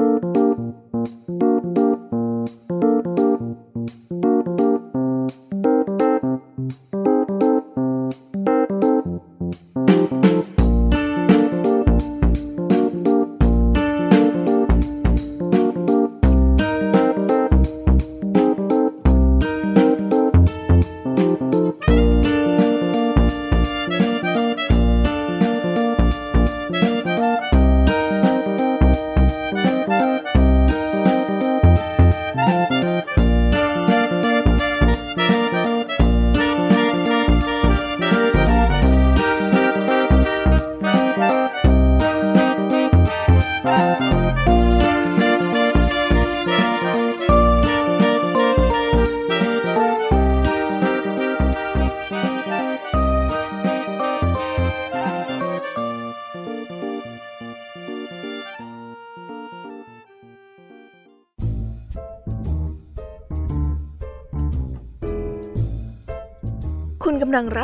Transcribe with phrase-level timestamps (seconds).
[0.00, 0.29] ำ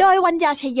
[0.00, 0.80] โดยวัญญาชยโย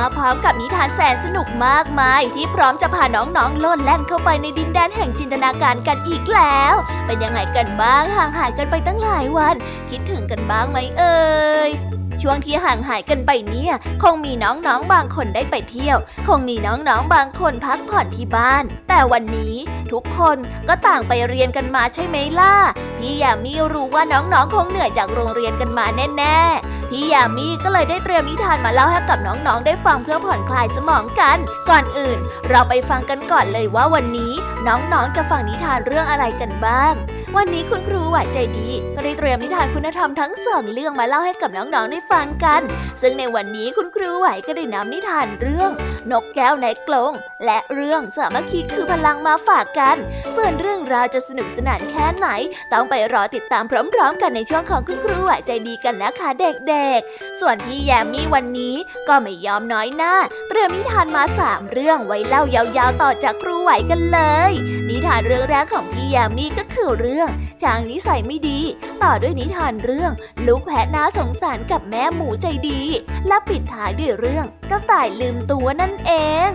[0.00, 6.74] มาพร้อมกับนิทานแสนสนุกมากมาย ที่พร้อมจะพาน้องๆล่นแล่นเข้าไปในดินแดนแห่งจินตนาการกันอีกแล้ว
[7.06, 9.54] เป็นยังไงกันบ้างห่างหายกันไปตั้งหลายวัน
[9.90, 11.18] คิดถึงกันบ้างไหมเอ่
[11.68, 11.70] ย
[12.22, 15.98] ช่วงที่ห่างหายกันไปเนี่ย คงมีน้องๆบางคนได้ไปเที่ยว
[16.28, 19.54] คงมีน้องๆบางคนพักผ่อนที่บ้าน แต่วันนี้
[19.92, 20.36] ทุกคน
[20.68, 22.54] ก็ต่างไปเรียนกันมาใช่ไหมล่ะ
[22.98, 25.86] พี่ยามีรู้ว่าน้องๆคงเหนื่อยจากโรงเรียนกันมา
[26.18, 31.38] แน่ๆ พี่ยามีก็เลยได้เตรียมนิทานมาเล่าให้กับน้องๆ ได้ฟังเพื่อผ่อนคลายสมองกัน
[31.70, 32.18] ก่อนอื่น
[32.48, 34.32] เราไปฟังกันก่อนเลยว่าวันนี้
[34.66, 36.94] น้องๆจะฟังนิทานเรื่องอะไรกันบ้าง
[37.38, 42.62] วันนี้คุณครูไหวใจดี ก็ได้เตรียมนิทานคุณธรรมทั้งสองเรื่องมาเล่าให้กับน้องๆได้ฟังกัน
[43.02, 45.70] ซึ่งในวันนี้คุณครูไหวก็ได้นำนิทานเรื่อง
[46.10, 47.12] นกแก้วในกลง
[47.44, 49.96] และเรื่องสามัคคีคือพลังมาฝากกัน
[50.36, 52.28] ส่วนเรื่องราวจะสนุกสนานแค่ไหน
[52.72, 58.74] ต้องไปรอติดตามพร้อม ๆ กันในช่วงของคุณครูไหวใจดีกันนะคะเด็กๆ ส่วนพี่แยมมี่วันนี้
[59.08, 60.14] ก็ไม่ยอมน้อยหน้า
[60.48, 64.20] เตรียมนิทานมาสามเรื่องไว้เล่ายาวๆต่อจากครูไหวกันเล
[64.50, 64.52] ย
[64.88, 67.23] นิทานเรื่องแรกของพี่แยามีก็คือเรื่อง
[67.62, 68.60] ช้างนิสัยไม่ดี
[69.02, 70.12] ต่อด้วยนิทานเรื่อง
[70.46, 72.82] ลูกแพะน่าสงสารกับแม่หมูใจดี
[73.28, 76.12] และปิดท้ายด้วยเรื่องกระต่ายลืมตัวนั่นเอ
[76.48, 76.50] ง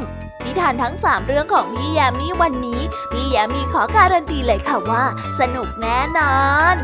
[0.45, 2.81] นิทานทั้งสามเรื่องของพี่ยามีวันนี้
[3.12, 5.04] พี่ยามีขอการันตีเลยค่ะว่า
[5.39, 6.38] สนุกแน่นอ
[6.74, 6.75] น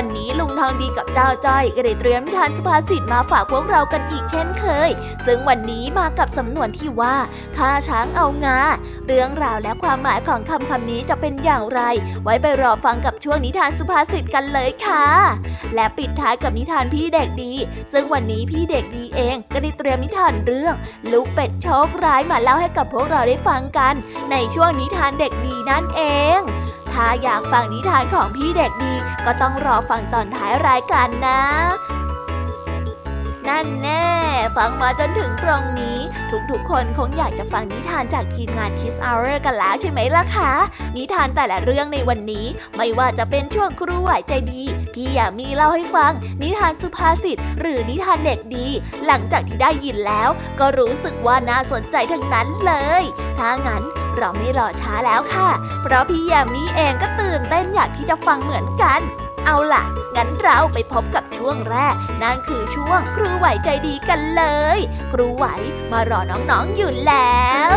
[0.00, 4.90] วันนี้ลุงทองดีกับเจ้าจ้อยก็ได้เตรียมนิทานสุภาษิตมาฝากพวกเรากันอีกเช่นเคย
[5.26, 7.16] ซึ่งวันนี้มากับสำนวนที่ว่า
[7.56, 8.58] ฆ่าช้างเอางา
[9.06, 11.80] เรื่องราวและความหมายของคำคำนี้จะเป็นอย่างไร
[12.24, 15.06] ไว้ไปรอฟังกับช่วงนิทานสุภาษิตกันเลยค่ะ
[15.74, 17.54] และปิดท้ายกับนิทานพี่เด็กดี
[17.92, 20.74] ซึ่งวันนี้พี่เด็กดีเองก็ได้เตรียมนิทานเรื่อง
[21.12, 23.94] ลูกเป็ดโชคร้ายมาเล่าให้กับพวกเราได้ฟังกัน
[24.30, 26.02] ในช่วงนิทานเด็กดีนั่นเอ
[26.38, 26.40] ง
[27.00, 28.94] ถ้าอยากฟังนิทานของพี่เด็กดี
[29.26, 31.40] ก็ต้องรอฟังตอนท้ายรายการนะ
[33.48, 34.06] นั่นแน่
[34.56, 35.98] ฟังมาจนถึงตรงนี้
[36.50, 40.52] ทุกๆ คนคงอยากจะฟังนิทานจากทีมงาน Kiss Hour กันแล้วใช่ไหมล่ะคะ
[40.96, 42.46] นิทานแต่ละเรื่องในวันนี้
[42.76, 44.62] ไม่ว่าจะเป็นช่วงครูไหวใจดี
[44.94, 46.12] พี่อยากมีเล่าให้ฟัง
[46.42, 48.66] นิทานสุภาษิตหรือนิทานเด็กดี
[49.06, 50.28] หลังจากที่ได้ยินแล้ว
[50.60, 53.02] ก็รู้สึกว่าน่าสนใจทั้งนั้นเลย
[53.38, 53.84] ถ้างั้น
[54.18, 55.50] เราไม่รอช้าแล้วค่ะ
[55.82, 59.00] เพราะพี่ยามีเองก็ตื่นเต้นอยากที่จะฟังเหมือนกัน
[59.46, 59.84] เอาล่ะ
[60.16, 64.44] งั้นเราไปพบกับช่วงแรก นั่นคือช่วงครูไหวใจดีกันเล
[64.76, 64.78] ย
[65.12, 65.46] ครูไหว
[65.92, 67.76] มารอน้องๆอยู่แล้ว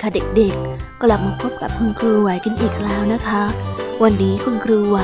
[0.00, 3.42] ค่ะเด็กๆ กลับมาพบกับคุณครูไหวกันอีกแล้วนะคะ
[4.02, 4.98] วันนี้คุณครูไหว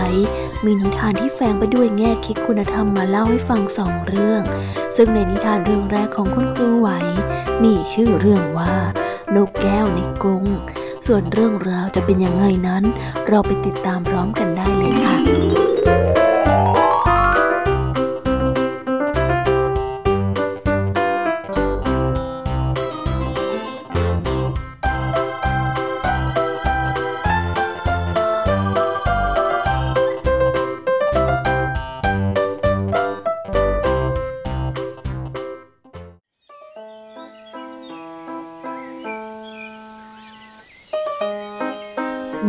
[0.64, 4.42] มีนิทานที่แฝงไปด้วยแง่คิดคุณธรรมมาเล่าให้ฟังสองเรื่อง
[4.96, 6.90] ซึ่งในนิทานเรื่องแรกของคุณครูไหว
[7.64, 8.74] มีชื่อเรื่องว่า
[9.36, 10.44] นกแก้วในกรง
[11.06, 12.84] ส่วนเรื่องราวจะเป็นยังไงนั้น
[13.28, 15.16] เราไปติดตามพร้อมกันได้เลยค่ะ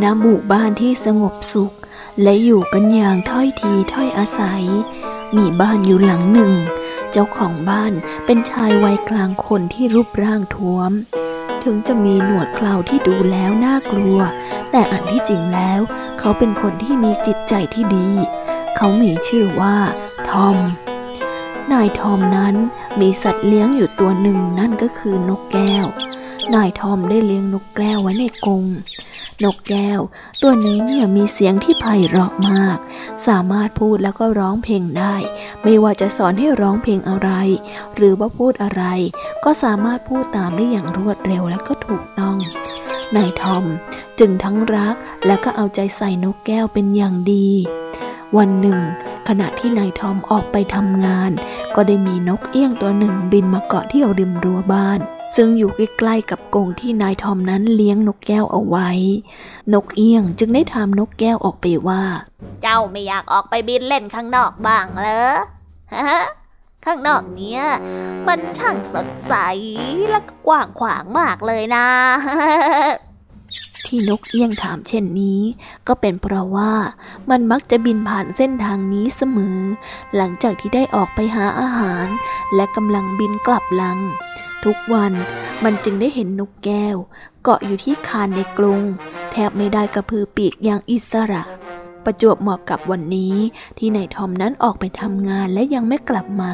[0.07, 1.73] ณหมู่บ้านที่สงบสุข
[2.21, 4.63] และอยู่กันอย่างถ้อยทีถ้อยอาศัย
[5.37, 6.53] มีบ้านอยู่หลังหนึ่ง
[7.11, 7.93] เจ้าของบ้าน
[8.25, 10.91] เป็นชายวัยกลางคนที่รูปร่างท้วม
[11.63, 14.19] ถึงจะมีหนวดเคราที่ดูแล้วน่ากลัว
[14.71, 15.79] แต่อันที่จริงแล้ว
[16.19, 18.09] เขาเป็นคนที่มีจิตใจที่ดี
[18.75, 19.75] เขามีชื่อว่า
[20.29, 20.57] ทอม
[21.71, 22.55] นายทอมนั้น
[22.99, 25.85] มีสัตว์เลี้ยงอยู่ตัวหนึ่งนั่นก็คือนกแก้ว
[26.55, 28.65] นายทอมได้เลี้ยงนกแก้วไว้ในกรง
[29.43, 29.99] นกแก้ว
[30.41, 32.77] ตัวนี้เนี่ยมีเสียงที่ไพเราะมาก
[33.27, 35.15] สามารถพูดแล้วก็ร้องเพลงได้
[35.63, 37.29] ไม่ว่าจะสอนให้ร้องเพลงอะไร
[37.95, 38.83] หรือว่าพูดอะไร
[39.43, 42.37] ก็สามารถพูดตามได้อย่างรวดเร็วและก็ถูกต้อง
[43.15, 43.65] นายทอม
[44.19, 44.95] จึงทั้งรัก
[45.27, 47.49] และก็เอาใจใส่นกแก้วเป็นอย่างดี
[48.37, 48.79] วันหนึ่ง
[49.27, 51.31] ขณะที่นายทอมออกไปทำงาน
[51.75, 54.99] ก็ได้มีนกเอี้ยงตัวหนึ่งบินมาเกาะที่ริมรั้วบ้าน
[55.35, 58.89] ซึ่งอยู่ใกล้ๆกับกรงที่นายทอมนั้นเลี้ยงนกแก้วเอาไว้
[59.73, 62.03] นกเอี้ยงจึงได้ถามนกแก้วออกไปว่า
[62.61, 65.33] เจ้าไม่อยากออกไปบินเล่นข้างนอกบ้างเหรอ
[65.93, 66.21] ฮะ
[66.85, 67.61] ข้างนอกเนี้ย
[68.27, 69.33] มันช่างสดใส
[70.11, 71.87] และก็กว้างขวางมากเลยนะ
[73.85, 75.41] ที่นกเอี้ยงถามเช่นนี้
[75.87, 76.71] ก็เป็นเพราะว่า
[77.29, 79.59] มันมักจะบินผ่านเส้นทางนี้เสมอ
[80.15, 82.05] หลังจากที่ได้ออกไปหาอาหาร
[82.55, 83.99] และกำลังบินกลับลัง
[84.65, 85.13] ทุกวัน
[85.63, 86.97] มันจึงได้เห็นนกแก้ว
[87.43, 88.81] เกาะอยู่ที่คานในกรง
[89.31, 91.43] แทบไม่ได้กระพือปีกอย่างอิสระ
[92.03, 93.35] ประจวบเหมาะกับวันนี้
[93.77, 96.53] ที่นายทอมนั้นออกไปทำงานและยังไม่กลับมา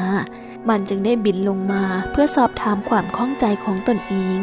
[0.68, 4.38] มันจึงได้บินลงมาเพื่อสอบถามความข้องใจของตนเอง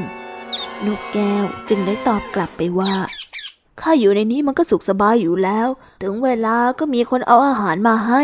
[0.86, 2.94] นกแก้วจึงได้ตอบกลับไปว่า
[3.82, 5.68] ข้าอยู่ในนี้มันก็สุขสบายอยู่แล้ว
[6.03, 8.24] ถึงเวลาก็มีคนเอาอาหารมาให้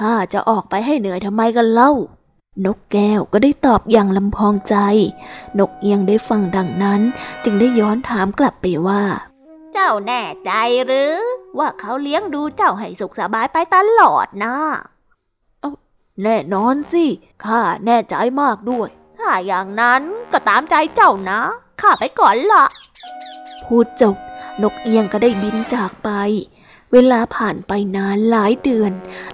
[0.00, 1.92] ข้าจะออกไปให้เหนื่อยทำไมกันเล่า
[2.64, 4.76] นกแก้วก็ได้ตอบอย่างลำพองใจ
[5.58, 7.00] นกเอียงได้ฟังดังนั้น
[7.44, 9.02] จึงได้ย้อนถามกลับไปว่า
[9.72, 10.52] เจ้าแน่ใจ
[10.86, 11.14] หรือ
[11.58, 14.54] ว่าเขาเลี้ยงดูเจ้าให้สุขสบายไปตลอดนะ
[16.22, 17.04] แน่นอนสิ
[17.44, 21.40] ข้าแน่ใจมากด้วย ถ้าอย่างนั้นก็ตามใจเจ้านะ
[21.80, 22.64] ข้าไปก่อนละ
[23.64, 24.16] พูดจบ
[24.62, 26.10] นกเอียงก็ได้บินจากไป
[26.96, 28.92] เวลาผ่านไปนานหลายเดือน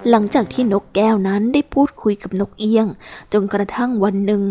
[0.09, 2.87] หลังจากที่นกแก้วนั้นได้พูดคุยกับนกเอี้ยง
[3.33, 4.43] จนกระทั่งวันหนึ่ง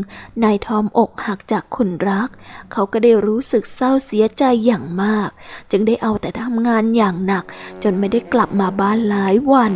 [0.45, 2.29] นายทอมอกหักจากคนรัก
[2.73, 5.29] เขาก็ได้รู้สึกเศร้าเสียใจอย่างมาก
[5.71, 7.45] จึงได้เอาแต่ทำงานอย่างหนัก
[7.83, 9.73] จนไม่ได้กลับมาบ้านหลายวัน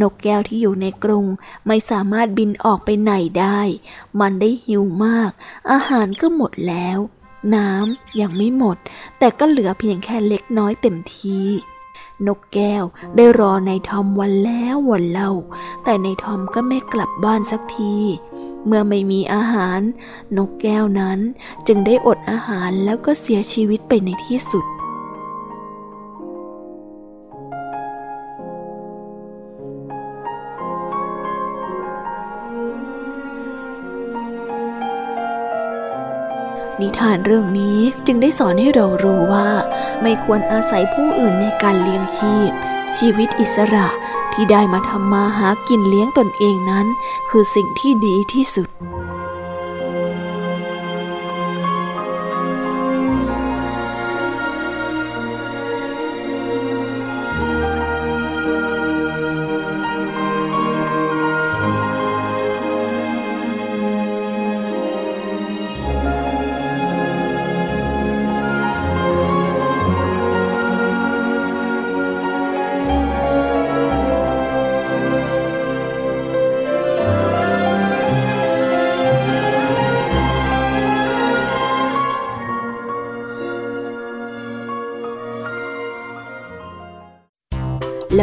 [0.00, 1.26] นกแก้วที่อยู่ในกรง
[1.66, 3.60] ไม่สามารถบินออกไปไหนได้
[4.20, 5.30] มันได้หิวมาก
[5.70, 6.98] อาหารก็หมดแล้ว
[7.54, 8.76] น้ำยังไม่หมด
[9.18, 11.40] แต่ก็เหลือเพียงแค่เล็กน้อยเต็มที
[12.26, 12.84] นกแก้ว
[13.16, 15.30] ได้รอในทอมวันแล้ววันเล่า
[15.84, 17.96] แต่ในทอมก็ไม่กลับบ้านสักที
[18.66, 19.80] เมื่อไม่มีอาหาร
[20.36, 21.18] นกแก้วนั้น
[21.66, 24.64] จึงได้อดอาหารแล้วก็เสียชีวิตไปในที่สุด
[36.82, 39.48] นิทานเรื่องนี้จึงได้สอนให้เรารู้ว่า
[40.02, 42.50] ไม่ควรอาศัยผู้อื่นในการเลี้ยงชีพ
[42.98, 43.88] ชีวิตอิสระ
[44.32, 46.86] ที่ได้มาทำมาหากินเลี้ยงตนเองนั้น
[47.28, 48.68] คือสิ่งที่ดีที่สุด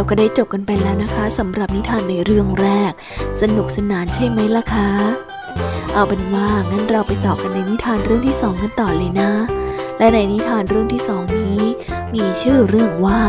[0.10, 2.92] ก็ได้จบกันไปแล้วนะคะสำหรับนิทานในเรื่องแรก
[3.42, 4.90] สนุกสนานใช่ไหมล่ะคะ
[5.94, 9.32] เอาเป็นว่างั้นเราไปต่อกันในนิทานเรื่องที่สองกันต่อเลยนะ
[9.98, 11.62] และในนิทานเรื่องที่สองนี้
[12.16, 13.20] มีชื่อเรื่องว่า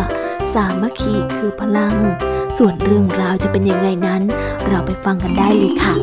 [0.55, 1.95] สามัคคีคือพลัง
[2.59, 4.23] ส่วนเรื่องราวจะเป็นยังไงนั้น
[4.69, 5.95] เราไปฟังกันได้เลยค่ะ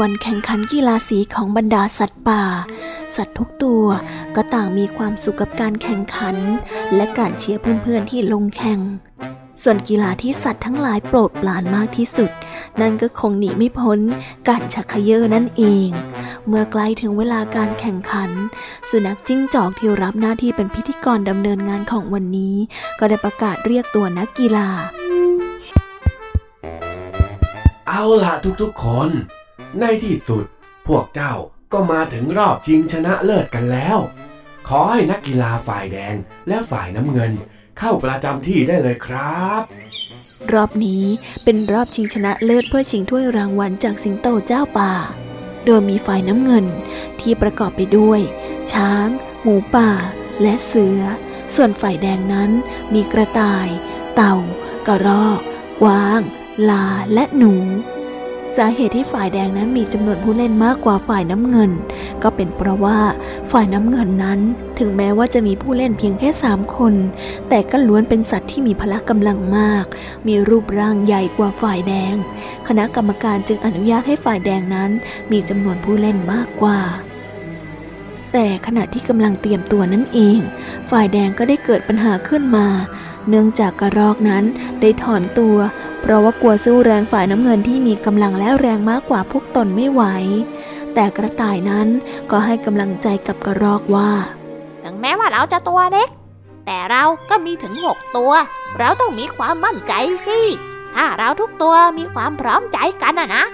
[0.00, 2.42] วันแข่งขันกีฬาสีของบรรดาสัตว์ป่า
[3.16, 3.84] สัตว์ทุกตัว
[4.34, 6.36] ก็ต่างมีความสุขกับการแข่งขัน
[6.94, 8.80] และการเชียร์เพื่อนๆที่ลงแข่ง
[9.62, 12.30] ส่วนกีฬาที่สัตว์ทั้งหลายโปรดปรานมากที่สุด
[12.80, 14.00] นั่นก็คงหนีไม่พ้น
[14.48, 15.88] การชักเขยอนั่นเอง
[16.46, 18.30] เมื่อใกล้ถึงเวลาการแข่งขัน
[18.88, 22.54] สุนัขจิ้งจอกที่รับหน้าที่เป็นพิธีกรดำเนินงานของวันนี้
[22.98, 24.68] ก็ได้ประกาศเรียกตัวนักกีฬา
[27.88, 28.32] เอาล่ะ
[28.62, 29.10] ทุกๆคน
[29.80, 30.44] ในที่สุด
[30.88, 31.34] พวกเจ้า
[31.72, 33.98] ก็มาถึงรอบชิงชนะเลิศกันแล้ว
[34.68, 36.16] ขอให้นักกีฬาฝ่ายแดง
[36.48, 37.32] และฝ่ายน้ำเงิน
[37.78, 39.62] เข้าประจำที่ได้เลยครับ
[40.52, 41.04] รอบนี้
[41.44, 44.92] เป็นรอบชิงชนะเลิศเพื่อชิงถ้วยรางวัลจากสิงโตเจ้าป่า
[45.64, 46.66] โดยมีฝ่ายน้ำเงิน
[47.20, 48.20] ที่ประกอบไปด้วย
[48.72, 49.08] ช้าง
[49.42, 49.90] หมูป่า
[50.42, 51.00] และเสือ
[51.54, 52.50] ส่วนฝ่ายแดงนั้น
[52.94, 53.68] มีกระต่าย
[54.14, 54.36] เต่า
[54.86, 55.40] กระรอก
[55.82, 56.20] กวาง
[56.70, 57.54] ลาและหนู
[58.56, 61.70] สาเหตุที่ฝ่ายแดงนั้นมีจำนวนผู้เล่นมากกว่าฝ่ายน้ำเงิน
[62.22, 62.98] ก็เป็นเพราะว่า
[63.52, 64.40] ฝ่ายน้ำเงินนั้น
[64.78, 66.94] ถึงแม้ว่าจะมีผู้เล่นเพียงแค่สามคน
[67.48, 69.84] แต่ก็ล้วนเป็นสัตว์ที่มีพละกำลังมาก
[70.26, 72.14] มีรูปร่างใหญ่กว่าฝ่ายแดง
[72.68, 74.90] คณะกรรมการจึงอนุญาตให้ฝ่ายแดงนั้น
[75.32, 76.80] มีจำนวนผู้เล่นมากกว่า
[78.32, 80.38] แต่ขณะที่กำลังเตรียมตัวนั่นเอง
[80.90, 82.66] ฝ่ายแดงก็ได้เกิดปัญหาขึ้นมา
[83.28, 84.44] เนื่องจากกระรอกนั้น
[84.80, 85.56] ได้ถอนตัว
[86.00, 90.02] เพราะว่ากลัวสู้แรงฝ่ายน้ำเงินที่มีกำลังและแรงมากกว่าพวกตนไม่ไหว
[90.94, 91.88] แต่กระต่ายนั้น
[92.30, 94.10] ก็ให้กำลังใจกับกระรอกว่า
[94.84, 96.08] ถึงแม้ว่าเราจะตัวเล็ก
[96.66, 98.32] แต่เราก็มีถึงหกตัว
[98.78, 99.92] เราต้องมีความมั่นใจ
[100.26, 100.40] สิ
[100.94, 103.44] ถ้าเราทุกตัวมีความพร้อมใจกันอะนะ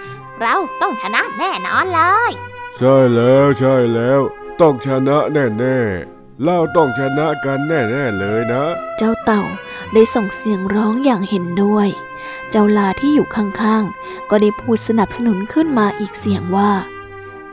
[0.41, 2.31] เราต้องชนะแน่นอนเลย
[2.77, 4.19] ใช่แล้วใช่แล้ว
[4.61, 8.63] ต้องชนะแน่ๆ เราต้องชนะกันแน่ๆเลยนะ
[8.97, 9.43] เจ้าเต่า
[9.93, 11.87] ได้ส่งเสียงร้องอย่างเห็นด้วย
[12.49, 16.71] เจ้าลาที่อยู่ข้างๆ ก็ได้พูดสนับสนุนขึ้นมาอีกเสียงว่า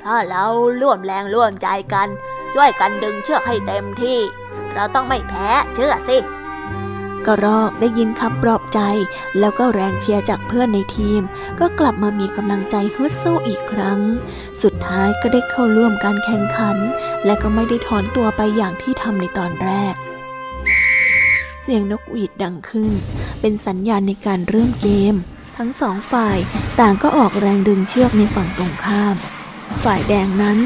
[0.03, 0.47] ถ้าเรา
[0.81, 2.09] ร่วมแรงร่วมใจกัน
[2.55, 4.19] ช่วยกันดึงเชือกให้เต็มที่
[4.75, 6.19] เราต้องไม่แพ้เชื่อสิ
[7.27, 8.81] กระรอกได้ยินคำปลอบใจ
[9.39, 11.21] แล้วก็แรงเชียร์จากเพื่อนในทีม
[11.61, 14.01] ก็กลับมามีกำลังใจฮึดสู้อีกครั้ง
[14.63, 16.77] สุดท้ายก็ได้เข้าร่วมการแข่งขัน
[17.25, 19.95] และก็ไม่ได้ถอนตัวไปอย่างที่ทำในตอนแรก
[21.61, 22.93] เสียงนกหวีดดังขึ้น
[23.41, 25.15] เป็นสัญญาณในการเริ่มเกม
[25.57, 26.39] ทั้งสองฝ่าย
[26.81, 29.17] ต่างก็ออกแรงดึงเชือกในฝั่งตรงข้าม
[29.85, 30.59] ฝ่ายแดงนั้น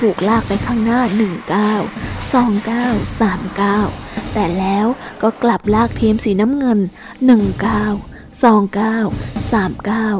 [0.00, 4.05] ถูกลากไปข้างหน้า 1 9 2 9 3 9
[4.38, 4.86] แต่แล้ว
[5.22, 6.78] ก็กลับลากทีมสีน้ำเงิน
[7.26, 7.94] หนึ่งก้าว
[8.42, 9.06] สองก้าว
[9.52, 10.16] สามก้าว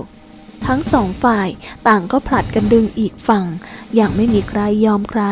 [0.67, 1.49] ทั้งสองฝ่าย
[1.87, 3.45] ต่างก็ผลัดกันดึงอีกฝั่ง
[3.95, 5.23] อย่างไม่มีใครยอมใคร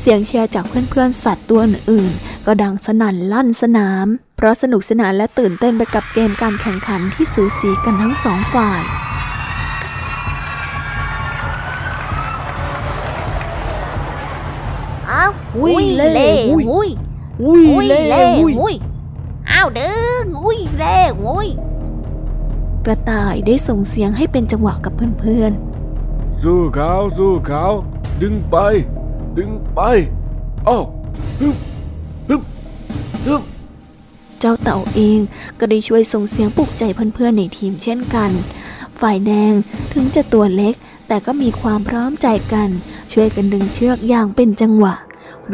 [0.00, 8.82] เสียงเชียร์จากเพื่อนๆสัตว์ตัวอื่นๆ ก็ดังสนั่นลั่นสนาม เพราะสนุกสนานและตื่นเต้นไปกับเกมการแข่งขันที่สูสีกันทั้งสองฝ่าย
[15.10, 16.88] อ้าวอุ้ยเล่เล่อุ้ย
[17.42, 18.74] อุ้ยอุ้ยอุ้ยเล่เล่อุ้ยอุ้ย
[19.50, 21.48] อ้าวดึงอุ้ยเล่อุ้ย
[22.84, 25.52] กระต่ายได้ส่งเสียงให้เป็นจังหวะกับเพื่อน
[26.42, 27.64] สู้เขาสู้เขา
[28.22, 28.56] ดึงไป
[29.38, 29.80] ดึงไป
[30.68, 30.84] อ้าว
[31.40, 31.56] ฮึบ
[32.28, 32.42] ฮึบ
[33.26, 35.18] ฮึบๆเจ้าเต่าเอง
[35.58, 38.30] ก็ได้ช่วยส่งเสียงปลุกใจเพื่อนๆในทีมเช่นกัน
[39.00, 39.52] ฝ่ายแดง
[39.92, 40.74] ถึงจะตัวเล็ก
[41.08, 42.68] แต่ก็มีความพร้อมใจกัน
[43.12, 44.94] ช่วยกันดึงเชือกอย่างเป็นจังหวะ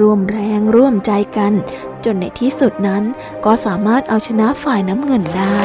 [0.01, 1.53] ร่วมแรงร่วมใจกัน
[2.05, 3.03] จนในที่สุดนั้น
[3.45, 5.61] ก็สามารถเอาชนะฝ่ายน้ำเงินได้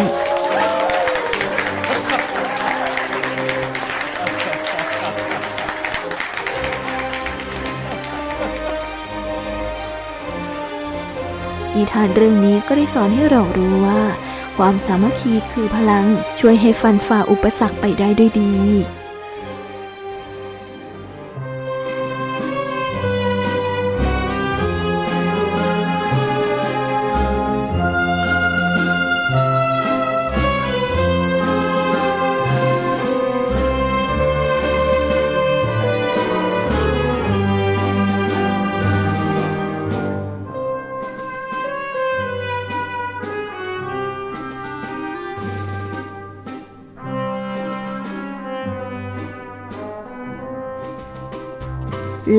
[11.76, 14.02] นิทานเรื่องนี้ก็ได้สอนให้เรารู้ว่า
[14.58, 16.06] ความสามัคคีคือพลัง
[16.40, 18.54] ช่วยให้ฟันฝ่าอุปสรรคไปได้ด้วยดี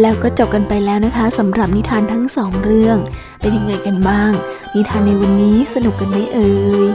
[0.00, 2.98] แล้วก็จบกันไปแล้วนะคะสำหรับนิทานทั้งสองเรื่อง
[3.40, 4.32] เป็นยังไงกันบ้าง
[4.74, 6.50] นิทานในวันนี้สนุกกันไหมเอ่
[6.84, 6.86] ย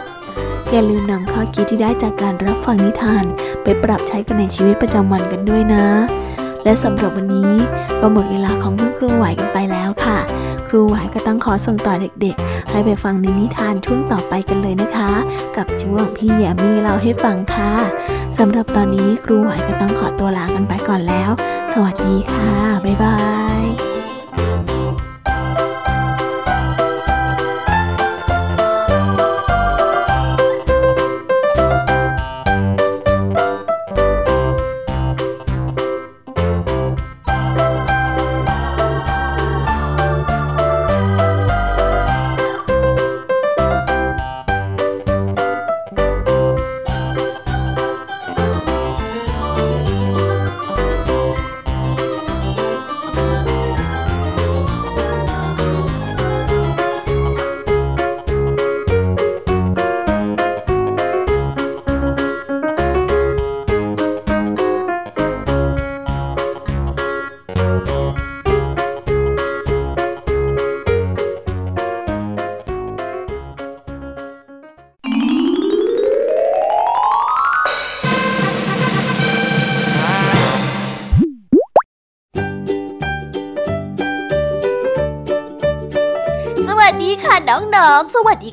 [0.72, 3.24] อย่าลืมนำข้อคิดที่ได้จากการรับฟังนิทาน
[3.64, 5.86] ไปปรับใช้กันในชีวิตประจำวันกันด้วยนะ
[6.64, 7.54] และสำหรับวันนี้
[8.00, 10.20] ก็หมดเวลาของเพื่อนครูไหวกันไปแล้วค่ะ
[10.68, 15.12] ครูไหวก็ต้องขอส่งต่อเด็กๆ ให้ไปฟังในนิทานช่วงต่อไปกันเลยนะคะ
[15.58, 17.74] กับช่วงพี่แยมมี่เล่าให้ฟังค่ะ
[18.38, 21.32] สำหรับตอนนี้ครูไหวก็ต้องขอตัวลากันไปก่อนแล้ว
[21.76, 22.50] สวัสดีค่ะ
[22.86, 23.16] บ๊ายบา
[23.50, 23.51] ย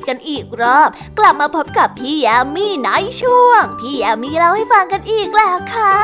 [0.09, 2.89] กันอีกรอบ กลับมาพบกับพี่ยามีใน
[3.21, 5.95] ช่วง พี่ยามีเล่าให้ฟังกันอีกแล้วค่ะ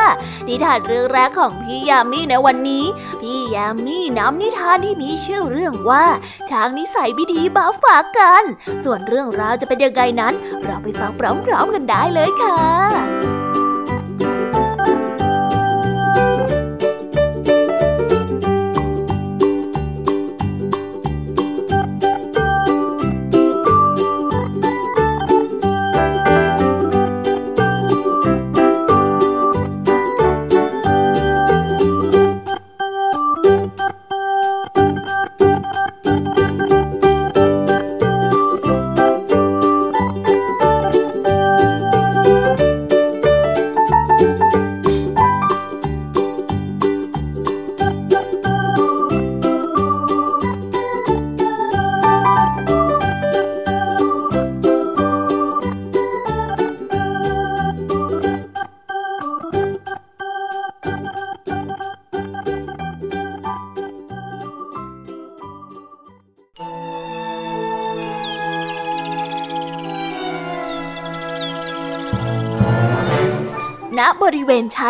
[0.48, 2.86] นิทานเรื่องแรกของพี่ยามีในวันนี้
[3.22, 6.06] พี่ยามีนำนิทานที่มีชื่อเรื่องว่า
[6.50, 8.44] ช้างนิสัยไม่ดีมาฝากกัน
[8.84, 13.25] ส่วนเรื่องราวจะเป็นยังไงนั้น เราไปฟังพร้อมๆกันได้เลยค่ะ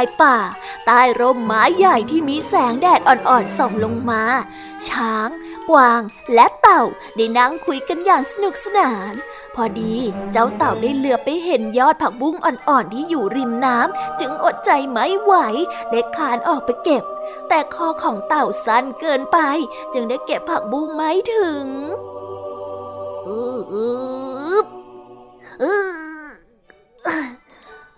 [0.05, 0.37] ายป่า
[0.85, 4.23] ใต้ร่มไม้ใหญ่ที่มีแสงแดดอ่อนๆส่องลงมา
[4.87, 5.29] ช้าง
[5.69, 6.01] กวาง
[6.33, 6.83] และเต่า
[7.15, 9.13] ได้นั่งคุยกันอย่างสนุกสนาน
[9.55, 9.95] พอดี
[10.31, 15.33] เจ้าเต่าได้เหลือบไปเห็นยอดผักบุ้งอ่อนๆที่อยู่ริมน้ำจึงอดใจไม่ไหว
[15.89, 17.03] ได้คานออกไปเก็บ
[17.49, 19.37] แต่คอของเต่าสั้นเกินไป
[19.93, 21.65] จึงได้เก็บผักบุ้งไม่ถึง
[23.27, 23.85] อืออื
[24.57, 24.63] อ
[25.61, 27.34] อือ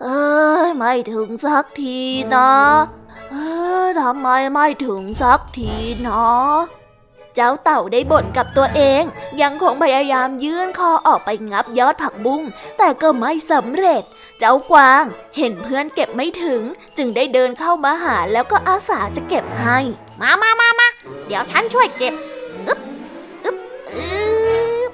[0.02, 0.20] เอ้
[0.66, 2.00] ยไม่ถึงสักที
[2.34, 2.52] นะ
[3.30, 3.48] เอ้
[3.86, 6.54] ยทำไมไม่ถึงสักทีเนาะ
[7.34, 9.02] เจ้าเต่าได้บ่นกับตัวเอง
[9.42, 12.42] ยังคงพยายามยื่นคอออกไปงับยอดผักบุ้ง
[12.78, 14.02] แต่ก็ไม่สำเร็จ
[14.38, 15.04] เจ้ากวาง
[15.36, 16.62] เห็นเพื่อนเก็บไม่ถึง
[16.96, 19.78] จึงได้เดินเข้ามาหาแล้วก็อาสาจะเก็บให้
[20.20, 20.88] มามามามา
[21.26, 22.14] เดี๋ยวฉันช่วยเก็บ
[22.66, 22.80] อึ๊บ
[23.44, 23.56] อึ๊บ
[23.96, 24.92] อึ๊บ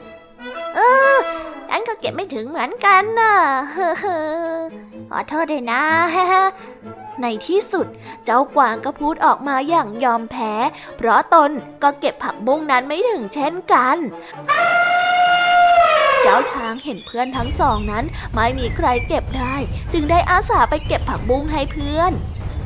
[0.74, 0.80] เอ
[1.16, 1.18] อ
[1.70, 3.36] ฉันก็เก็บไม่ถึงเหมือนกันน่ะ
[5.10, 5.82] ขอโทษด้วยนะ
[7.22, 7.86] ในที่สุด
[8.24, 10.54] เจ้ากวางก็พูดออกมาอย่างยอมแพ้
[10.96, 11.50] เพราะตน
[11.82, 13.96] ก็เก็บผักบุ้งนั้นไม่ถึงเช่นกัน
[16.22, 19.54] เจ้าช้างเห็นเพื่อนทั้งสองนั้น ไม่มีใครเก็บได้
[19.92, 22.12] จึงได้อาสาไปเก็บผักบุ้งให้เพื่อน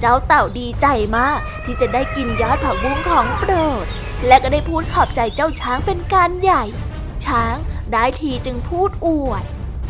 [0.00, 3.86] เจ้าเต่าดีใจมาก ที่จะได้กินยอดผักบุ้งของโปรด
[4.26, 6.62] และก็ได้พูดขอบใจเจ้าช้างเป็นการใหญ่
[7.26, 7.56] ช้าง
[7.92, 9.44] ได้ทีจึงพูดอวด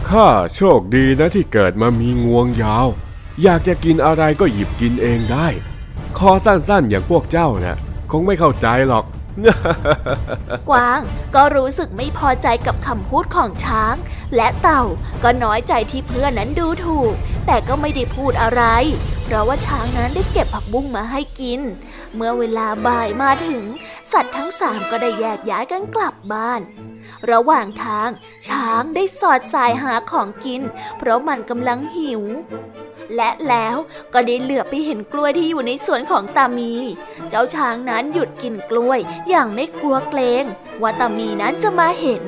[0.09, 2.87] ข้าโชคดีนะที่เกิดมามีงวงยาว
[3.43, 5.49] อยากจะกินอะไรก็หยิบกินเองได้
[6.19, 7.77] คอสั้นๆอย่างพวกเจ้านะ่ะ
[8.11, 9.05] คงไม่เข้าใจหรอก
[10.71, 11.01] กวาง
[11.35, 13.95] ก็รู้สึกไม่พอใจกับคำพูดของช้าง
[14.37, 14.83] และเต่า
[15.23, 17.13] ก็น้อยใจที่เพื่อนนั้นดูถูก
[17.47, 18.63] แต่ก็ไม่ได้พูดอะไร
[19.25, 21.61] เพราะว่าช้างนั้นได้เก็บผักบุ้งมาให้กิน
[22.15, 23.65] เมื่อเวลาบ่ายมาถึง
[24.13, 26.61] สัตว์ทั้งสามก็ได้แยกย้ายกันกลับบ้าน
[27.31, 28.11] ระหว่างทาง
[28.49, 30.63] ช้างได้สอดสายหาของกิน
[30.99, 32.23] เพราะมันกำลังหิว
[33.17, 33.77] และแล้ว
[34.13, 36.73] ก็ได้เหลือไปเห็นกล้วยที่อยู่ในสวนของตามี
[37.29, 40.45] เจ้าช้างนั้นหยุดกินกล้วยอย่างไม่กลัวเกรง
[40.83, 42.23] ว่าตามีนั้นจะมาเห็น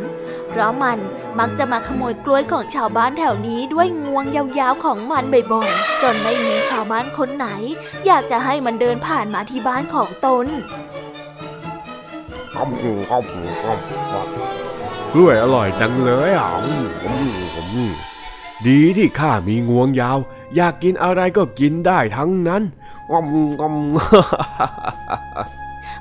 [0.49, 0.99] เพราะมัน
[1.39, 7.49] มักจะมาขโมยกล้วยของชาวบ้านแถวนี้ด้วยงวงยาวๆของมันบ่อยๆจนไม่มีชาวบ้านคนไหน
[8.07, 10.47] อยากจะให้มันเดินผ่านมาที่บ้านของตน
[15.13, 16.51] กล้วยอร่อยจังเลยอะ
[18.67, 20.19] ดีที่ข้ามีงวงยาว
[20.57, 22.63] อยากกินอะไรก็กินได้ทั้งนั้น
[23.11, 23.27] อม
[23.61, 23.75] อม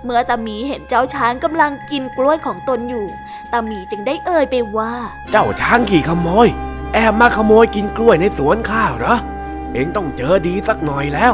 [0.04, 3.08] เมื่อตาหมีเห็นเจ้าช้างกำลังกินกล้วยของตนอยู่
[3.52, 4.94] ตาหมีจึงได้เอ่ยไปว่า
[5.32, 6.48] เจ้าช้างขี่ขโมย
[6.94, 9.16] แอบมาขโมยกินกล้วยในสวนข้าเหรอ
[9.74, 11.34] เองต้องเจอดีสักหน่อยแล้ว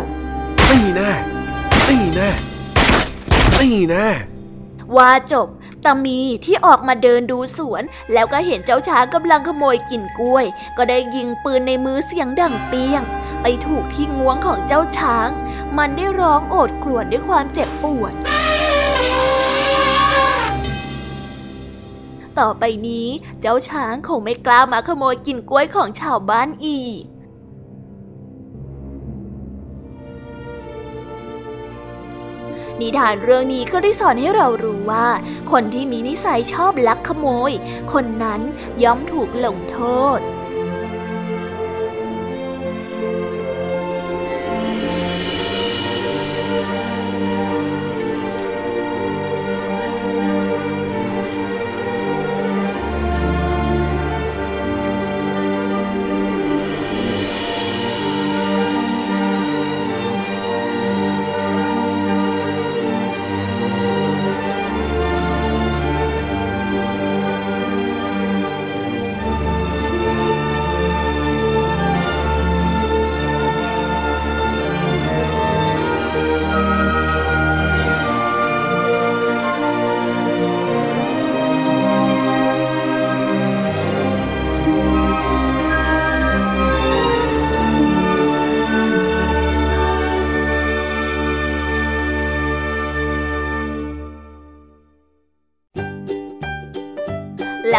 [0.70, 1.12] นี่แน่
[1.90, 2.30] นี่แน่
[3.60, 4.08] นี่แน่
[4.96, 5.48] ว่าจบ
[5.86, 10.46] ตามีที่ออกมาเดินดูสวน แล้วก็เห็นเจ้าช้างกำลังขโมยกินกล้วย
[10.78, 13.02] ก็ได้ยิงปืนในมือเสียงดังเปียง
[13.42, 15.30] ไปถูกที่งวงของเจ้าช้าง
[15.78, 18.14] มันได้ร้องโอดครวญด้วยความเจ็บปวด
[22.40, 23.08] ต่อไปนี้
[23.42, 27.04] เจ้าช้างคงไม่กล้ามาขโมยกินกล้วยของชาวบ้านอีก
[32.82, 35.08] นิทานเรื่องนี้ก็ได้สอนให้เรารู้ว่า
[35.52, 37.52] คนที่มีนิสัยชอบลักขโมย
[37.94, 38.42] คนนั้น
[38.84, 39.80] ย่อมถูกลงโท
[40.18, 40.20] ษ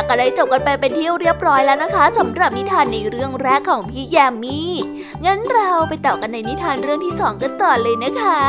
[0.09, 4.73] ก็ได้จบกันไปเป็นที่เรียบร้อยแล้วนะคะสำหรับนิทานในเรื่องแรกของพี่แยมมี่
[5.25, 8.41] งั้นเราไปต่อกันในนิทานเรื่องที่สองกันต่อเลยนะคะ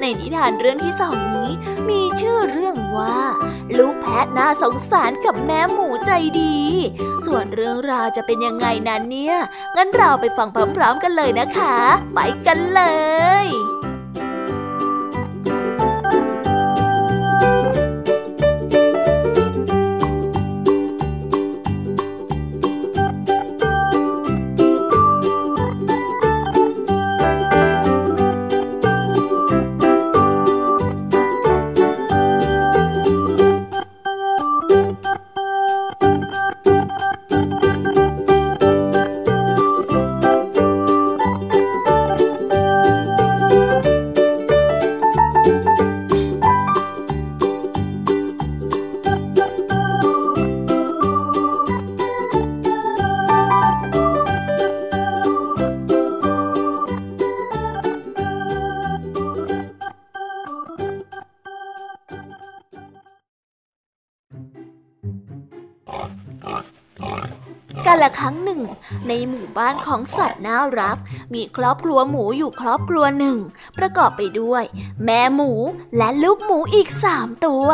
[0.00, 1.50] ในนิทานเรื่องที่สองนี้
[1.88, 3.18] มีชื่อเรื่องว่า
[3.78, 6.58] ลูกแพะน่าสงสารกับแม่หมูใจดี
[7.26, 9.36] ส่วนเรื่องราวจะเป็นยังไงนั้นเนี่ย
[9.76, 11.76] งั้นเราไปฟังพร้อมๆกันเลยนะคะ
[12.14, 12.82] ไปกันเล
[13.44, 13.46] ย
[69.58, 70.98] บ้านของสัตว์น่ารัก
[71.34, 73.38] มีครอบครัวหมูอยู่ครอบครัวหนึ่ง
[73.78, 74.64] ประกอบไปด้วย
[75.04, 75.50] แม่หมู
[75.96, 77.66] และลูกหมูอีกสามตัว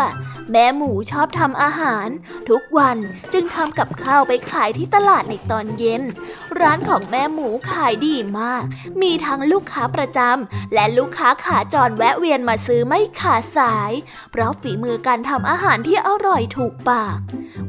[0.53, 2.09] แม่หมูชอบทำอาหาร
[2.49, 2.97] ทุกวัน
[3.33, 6.03] จึงทำกับข้าวไปขายที่ตลาดในตอนเย็น
[6.61, 8.65] ร้านของแม่หมูขายดีมาก
[9.03, 13.93] มีทั้งลูกค้าประจำและลูกค้าขาจรแวะเวียนมาซื้อไม่ขาดสาย
[14.31, 17.19] เพราะฝีมือการทำอาหารที่อร่อยถูกปาก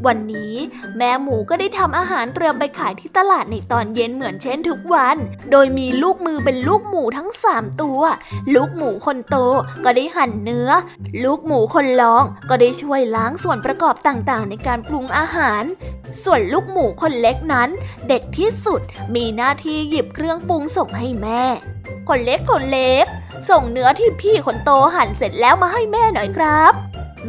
[0.06, 0.56] วันนี้
[0.98, 5.18] แม่หมูก็ได้ทำอาหารเตรียมไปขายที่ตลาดในตอนเย็นเหมือนเช่นทุกวัน
[5.52, 8.02] โดยมีลูกมือเป็นลูกหมูทั้งสามตัว
[8.56, 9.36] ลูกหมูคนโต
[9.84, 10.70] ก็ได้หั่นเนื้อ
[11.24, 15.64] ลูกหมูคนรองก็ได้ช่วยล้างส่วนประกอบต่างๆ ในการปรุงอาหาร
[16.24, 17.70] ส่วนลูกหมูคนเล็กนั้น
[18.10, 18.82] เด็กที่สุด
[19.16, 21.44] มีหน้าที่หยิบเครื่องปรุงส่งให้แม่
[22.10, 23.06] คนเล็กคนเล็ก
[23.50, 26.74] ส่งเนื้อที่พี่คนโตหั่นเสร็จแล้วมาให้แม่หน่อยครับ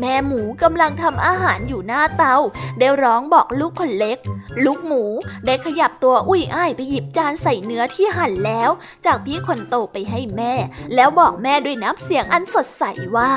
[0.00, 2.36] แม่หมูกำลังทำอาหารอยู่หน้าเตา
[2.78, 4.18] ได้ร้องบอกลูกคนเล็ก
[4.64, 5.02] ลูกหมู
[5.46, 8.70] ได้ขยับตัวอุ้ยอ้ายไปหยิบจานใส่เนื้อที่หั่นแล้ว
[9.04, 10.54] จากพี่คนโตไปให้แม่
[10.94, 12.84] แล้วบอกแม่ด้วยน้ำเสียงอันสดใส
[13.16, 13.30] ว่า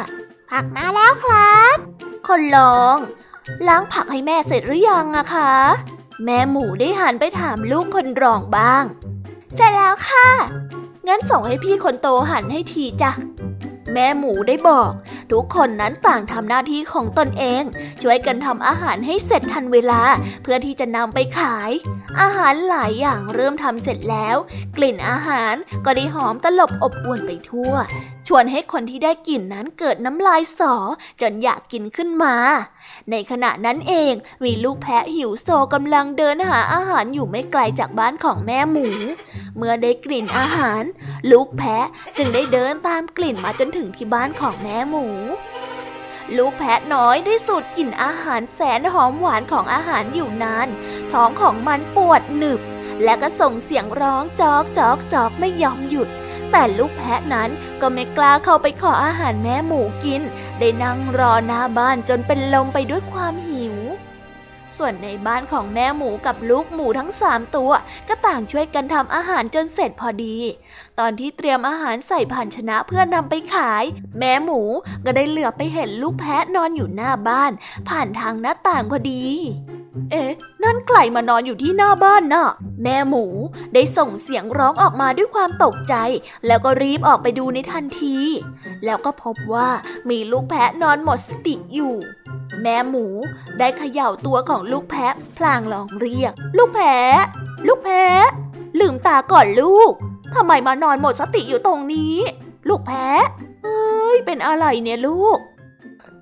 [0.52, 1.78] ผักมาแล้วครับ
[2.28, 2.96] คนลอง
[3.68, 5.54] ล้างผักให้แม่เสร็จหรือยังอะคะ
[6.24, 8.84] แม่หมูได้หันไปถามลูกคนรองบ้าง
[9.56, 10.30] เสร็จแล้วค่ะ
[11.08, 13.12] งั้นส่งให้พี่คนโตหันให้ทีจ้ะ
[13.96, 14.92] แม่หมูได้บอก
[15.32, 17.64] ทุกคนนั้นต่างทำหน้าที่ของตนเอง
[18.02, 20.02] ช่วยกันทำอาหารให้เสร็จทันเวลา
[20.44, 21.72] เพื่อที่จะนำไปขาย
[22.22, 24.38] อาหารหลายอย่างเริ่มทำเสร็จแล้ว
[24.78, 25.56] กลิ่นอาหาร
[25.86, 27.74] ก็ได้หอมตลบอบอวนไปทั่ว
[28.28, 30.76] ชวนให้คนที่ได้กลิ่นนั้นเกิดน้ำลายสอ
[31.22, 32.36] จนอยากกินขึ้นมา
[33.12, 38.88] ในขณะนั้นเองมีลูกแพะหิวโซกำลังเดินหาอาหารอยู่ไม่ไกลจากบ้านของแม่หมู
[39.58, 40.84] เมื่อได้กลิ่นอาหาร
[41.32, 41.86] ลูกแพะ
[42.18, 45.06] จึงได้เดินตามกลิ่นมาจนถึงที่บ้านของแม่หมู
[46.38, 50.68] ลูกแพะน้อยได้สูดกลิ่นอาหารแสนหอมหวานของอาหารอยู่นาน
[51.12, 52.62] ท้องของมันปวดหนึบ
[53.04, 56.10] และก็ส่งเสียงร้องจอกจอกจอกไม่ยอมหยุด
[56.52, 57.50] แต่ลูกแพะนั้น
[57.82, 60.22] ก็ไม่กล้าเข้าไปขออาหารแม่หมูกิน
[60.60, 63.78] ได้นั่งรอหน้าบ้านจนเป็นลมไปด้วยความหิว
[64.78, 67.72] ส่วนในบ้านของแม่หมูกับลูกหมูทั้งสามตัว
[68.08, 70.38] ก็ต่างช่วยกันทำอาหารจนเสร็จพอดี
[71.00, 73.84] ตอนที่เตรียมอาหารใส่ภาชนะเพื่อนำไปขาย
[74.20, 74.62] แม่หมู
[75.06, 77.52] ก็ได้เหลือไปเห็นลูกแพะนอนอยู่หน้าบ้าน
[77.90, 79.24] ผ่านทางหน้าต่างพอดี
[80.16, 82.50] เอ๊ะ นั่นใครมานอนอยู่ที่หน้าบ้านน่ะ
[82.84, 83.26] แม่หมู
[83.74, 85.96] ได้ส่งเสียงร้องออกมาด้วยความตกใจ
[86.48, 88.18] แล้วก็รีบออกไปดูในทันที
[88.86, 89.70] แล้วก็พบว่า
[90.10, 91.96] มีลูกแพะนอนหมดสติอยู่
[92.62, 93.06] แม่หมู
[93.60, 97.24] ได้เขย่าตัวของลูกแพะ พลางร้องเรียก ลูกแพะ
[97.68, 98.26] ลูกแพะ
[98.80, 99.92] ลืมตาก่อนลูก
[100.36, 102.16] ทำไมมานอนหมดสติอยู่ตรงนี้
[102.70, 103.26] ลูกแพะ
[103.64, 105.38] เอ้ย เป็นอะไรเนี่ยลูก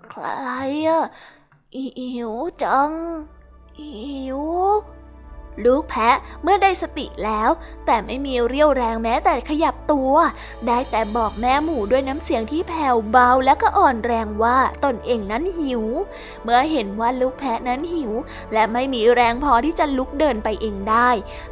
[0.09, 0.25] ใคร
[0.87, 1.03] อะ
[1.77, 2.91] หิวจัง
[3.77, 4.39] หิว
[5.65, 7.49] ลูกแพะเมื่อได้สติแล้ว
[7.85, 10.13] แต่ไม่มีเรี่ยวแรงแม้แต่ขยับตัว
[10.67, 15.83] ได้แต่บอกแม่หมูด้วยน้ำเสียงที่แผ่วเบาและก็อ่อนแรงว่าตนเองนั้นหิว
[16.43, 18.11] เมื่อเห็นว่าลูกแพะนั้นหิว
[18.53, 21.09] และไม่มีแรงพอที่จะลุกเดินไปเองได้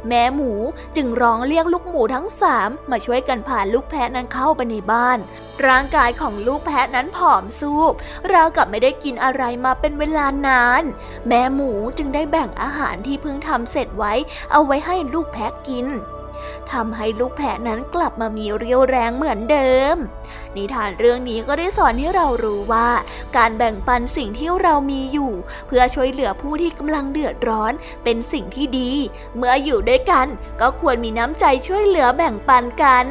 [0.08, 0.52] แม่หมู
[0.96, 5.18] จึงร้องเรียกลูกหมูทั้งสามมาช่วยกันพาลูกแพะนั้นเข้าไปในบ้าน
[5.66, 7.92] ร่างกายของลูกแพะนั้นผอมซูบ
[8.32, 10.82] ราวกับไม่ได้กินอะไรมาเป็นเวลานาน
[11.28, 14.12] แม่หมูจึงได้แบ่งอาหารที่เพิ่งทำเสร็จไว้
[14.50, 15.88] เอาไว้ให้ลูกแพะกิน
[16.72, 19.96] ทำให้ลูกแพะนั้นกลับมามีเรี่ยวแรงเหมือนเดิม
[20.56, 22.88] นิทานเรื่องนี้ก็ได้สอนให้เรารู้ว่า
[23.36, 25.32] การแบ่งปันสิ่งที่เรามีอยู่
[25.66, 27.72] เพื่อช่วยเหลือผู้ที่กำลังเดือดร้อน
[28.04, 28.90] เป็นสิ่งที่ดี
[29.36, 30.26] เมื่ออยู่ด้วยกัน
[30.60, 33.06] ก็ควรมีน้ำใจช่วยเหลือแบ่งปันกัน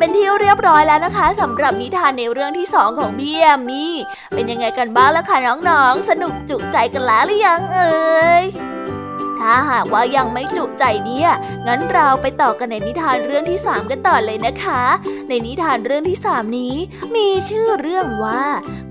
[0.00, 3.94] เป็นที่เรียบร้อยแล้วนะคะสำหรับนิทานในเรื่องที่สองของพี่แอมมี่
[4.34, 5.36] เป็นยังไงกันบ้างล่ะคะ
[5.68, 7.92] น้องๆ สนุกจุใจกันแล้วหรือยังเอ่
[8.40, 8.42] ย
[9.40, 11.30] ถ้าหากว่ายังไม่จุใจเนี่ย
[11.66, 14.82] งั้นเราไปต่อกันในนิทานเรื่องที่สามกันต่อเลยนะคะ
[15.28, 16.74] ในนิทานเรื่องที่สามนี้
[17.16, 18.44] มีชื่อเรื่องว่า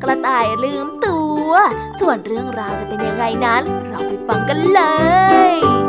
[0.04, 1.50] กระต่ายลืมตัว
[2.00, 4.82] ส่วนเรื่องราวจะเป็นยังไงนั้น เราไปฟังกันเล
[5.54, 5.89] ย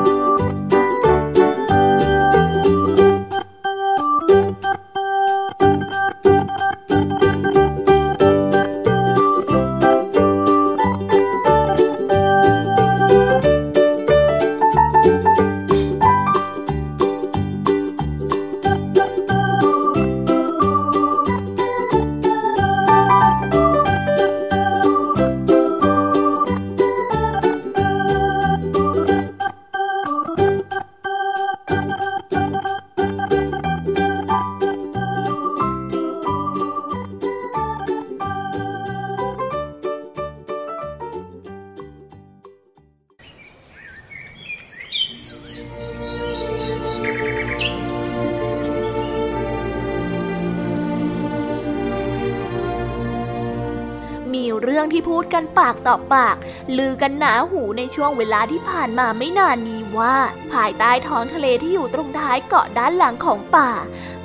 [55.08, 56.36] พูดกันปากต่อปาก
[56.76, 60.16] ลือกันหนาหูในช่วงเวลาที่ผ่านมาไม่นานนี้ว่า
[60.52, 63.70] ภายใต้ท้องทะเลที่อยู่ตรงท้ายเกาะด้านหลังของป่า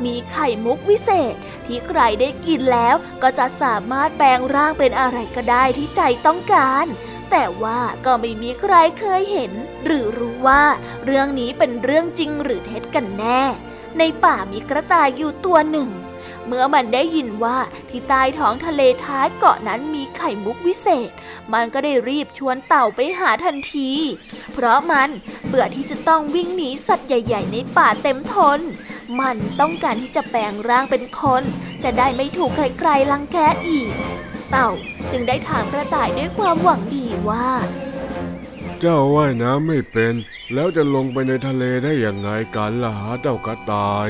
[0.03, 6.87] มีไข่มุกวิเศษ ที่ใครได้กินแล้วก็จะสามารถแปลงร่างเป็นอะไรก็ได้ที่ใจต้องการ
[7.31, 9.51] แต่ว่าก็ไม่มีใครเคยเห็น
[9.85, 10.63] หรือรู้ว่า
[11.05, 13.41] เรื่องนี้เป็นเรื่องจริงหรือเท็จกันแน่
[13.97, 15.89] ในป่ามีกระต่ายอยู่ตัวหนึ่ง
[16.47, 17.57] เมื่อมันได้ยินว่า
[17.89, 21.09] ที่ใต้ท้องทะเลท้ายเกาะนั้นมีไข่มุกวิเศษ
[21.53, 23.91] มันก็ได้รีบชวนเต่าไปหาทันที
[24.53, 25.09] เพราะมัน
[25.47, 28.59] เบื่อที่จะต้องวิ่งหนีสัตว์ใหญ่ ๆ ในป่าเต็มทน
[29.19, 31.43] มันต้องการที่จะแปลงร่างเป็นคน
[31.83, 33.89] จะได้ไม่ถูกใครๆลังแกอีก
[34.51, 34.69] เต่า
[35.11, 37.49] จึงได้ถามกระต่ายด้วยความหวังดีว่า
[38.79, 40.13] เจ้าว่ายน้ำไม่เป็น
[40.53, 44.09] แล้วจะลงไปในทะเลได้อย่างไงกันล่ะเจ้ากระต่าย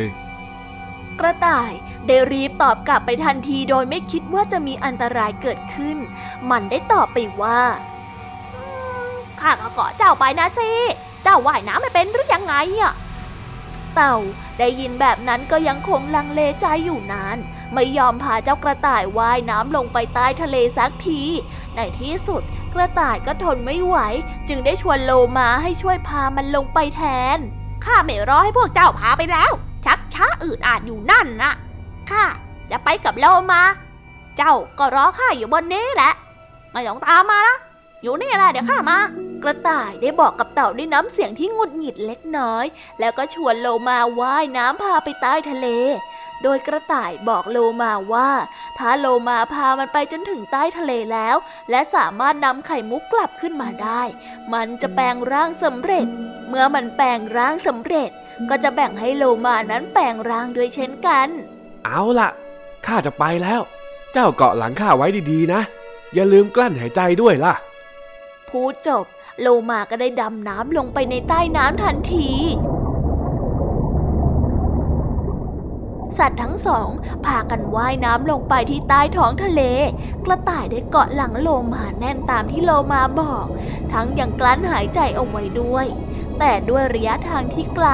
[1.19, 1.71] กระต่าย
[2.07, 5.97] ได้รีบตอบกลับไปทันทีโดยไม่คิดว่าจะมีอันตรายเกิดขึ้น
[6.49, 7.61] มันได้ตอบไปว่า
[9.41, 10.71] ข้าก็เกาะเจ้าไปนะสิ
[11.23, 12.93] เจ้าว่ายน้ำไม่เป็นหรือยังไงอะ
[13.95, 14.15] เต่า
[14.59, 17.37] ได้ยินแบบนั้นก็ยังคงลังเลใจอยู่นาน
[17.73, 21.21] ไม่ยอมพาเจ้ากระต่ายว่ายน้ำลงไปใต้ทะเลสักที
[21.75, 22.41] ในที่สุด
[22.73, 23.97] กระต่ายก็ทนไม่ไหว
[24.49, 27.01] จึงได้ชวนโลมาให้ช่วยพามันลงไปแท
[27.35, 27.37] น
[27.85, 29.51] ข้าไม่รอให้พวกเจ้าพาไปแล้ว
[29.85, 31.51] ชักช้าอืดอาดอยู่นั่นนะ
[32.11, 32.25] ข้า
[32.71, 33.63] จะไปกับโลมา
[34.37, 36.11] เจ้าก็รอข้าอยู่บนนี้แหละ
[36.71, 37.57] ไม่ต้องตามมานะ
[38.01, 38.97] อยู่นี่แหละเดี๋ยวข้ามา
[39.43, 42.65] กระต่ายได้บอกกับเต่าด้วยน้ำเสียงที่งุดหงิดเล็กน้อย
[42.99, 45.67] แล้วก็ชวนโลมาว่ายน้ำพาไปใต้ทะเล
[46.43, 48.29] โดยกระต่ายบอกโลมาว่า
[48.77, 51.35] ถ้าโลมาพามันไปจนถึงใต้ทะเลแล้ว
[51.69, 54.01] และสามารถนำไข่มุกกลับขึ้นมาได้
[54.53, 56.07] มันจะแปลงร่างสำเร็จ
[56.49, 58.09] เมื่อมันแปลงร่างสำเร็จ
[58.49, 61.27] ก็จะแบ่งให้โลมานั้นแปลงร่างด้วยเช่นกัน
[61.85, 62.29] เอาละ
[62.85, 63.61] ข้าจะไปแล้ว
[64.13, 65.61] เจ้าเกาะหลังข้าไว้ดีๆนะ
[66.13, 67.53] อย่าลืมกลั้นหายใจด้วยล่ะ
[68.49, 69.05] พูดจบ
[69.41, 72.29] โลมาก็ได้ดำน้ำลงไปในใต้น้ำทันที
[76.17, 76.89] สัตว์ทั้งสอง
[77.25, 79.61] พากันว่ายน้ำลงไปที่ใต้ท้องทะเล
[80.25, 83.45] กระต่ายได้เกาะหลังโลมาแน่นตามที่โลมาบอก
[83.91, 85.85] ทั้งยังกลั้นหายใจเอาไว้ด้วย
[86.39, 87.87] แต่ด้วยระยะทางที่ไกล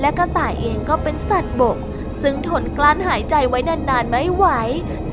[0.00, 1.78] และกระต่ายเองก็เป็นสัตว์บก
[2.22, 4.46] ซึ่งทนกลั้นหายใจไว้นานๆไม่ไหว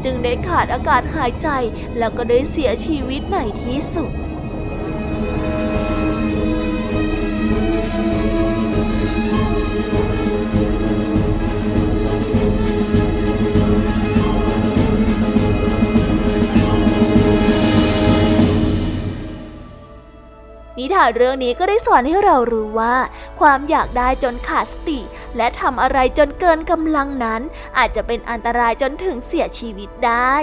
[0.04, 1.50] จึงได้ขาดอากาศหายใจ
[1.98, 4.12] แล้วก็ได้เสียชีวิตในที่สุด
[20.78, 22.96] นิทานเรื่องนี้ก็ได้สอนให้เรารู้ว่า
[23.40, 25.00] ความอยากได้จนขาดสติ
[25.38, 27.42] และทำอะไรจนเกินกำลังนั้น
[27.78, 30.36] อาจจะเป็นอันตรายจนถึงเสียชีวิตได้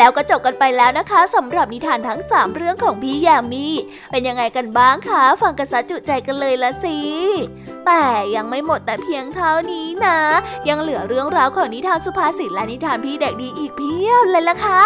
[0.00, 3.66] แล้วก็จบกันไปแล้วนะคะสำหรับนิทานทั้ง 3 เรื่องของพี่ยามี
[4.10, 6.98] เป็นยังไงกันบ้างคะฟังกระสะจุใจกันเลยละสิ
[7.86, 8.04] แต่
[8.36, 10.18] ยังไม่หมดแต่เพียงเท่านี้นะ
[10.68, 14.82] ยังเหลือเรื่องราวของนิทานสุภาษิตและนิทานพี่เด็กดีอีกเพียบเลยละค่ะ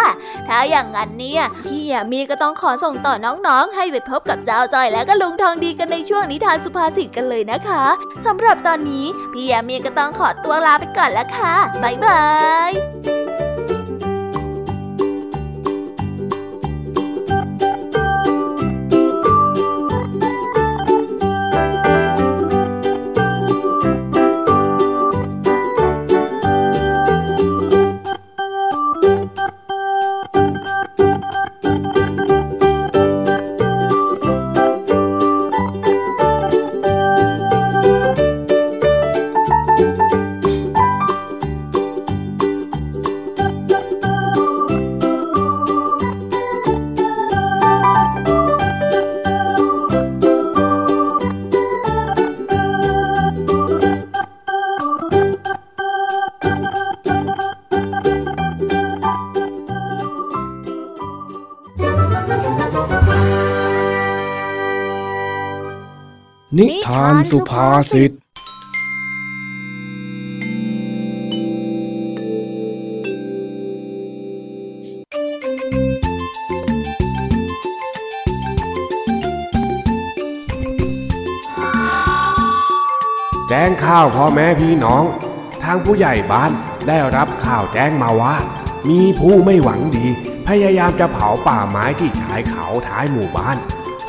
[0.47, 7.85] ถ้าอย่างนั้นเนี่ยพี่ยามีก็ต้องขอส่งต่อน้องๆ ให้ไปพบกับเจ้าจอยและก็ลุงทองดีกันในช่วงนิทานสุภาษิตกันเลยนะคะ
[8.25, 12.23] สำหรับตอนนี้พี่ยามีก็ต้องขอตัวลาไปก่อนล้วค่ะบ๊ายบา
[12.71, 13.44] ย
[66.59, 68.11] นิทานสุภาษิต
[83.49, 85.03] แจ้งข่าวพ่อแม่พี่น้อง
[85.63, 86.51] ทางผู้ใหญ่บ้าน
[86.87, 88.35] ได้รับข่าวแจ้งมาว่า
[88.89, 90.07] มีผู้ไม่หวังดี
[90.47, 93.57] พยายามจะเผาป่าไม้ที่ชายเขาท้ายหมู่บ้าน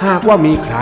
[0.05, 0.78] หากว่ามีใคร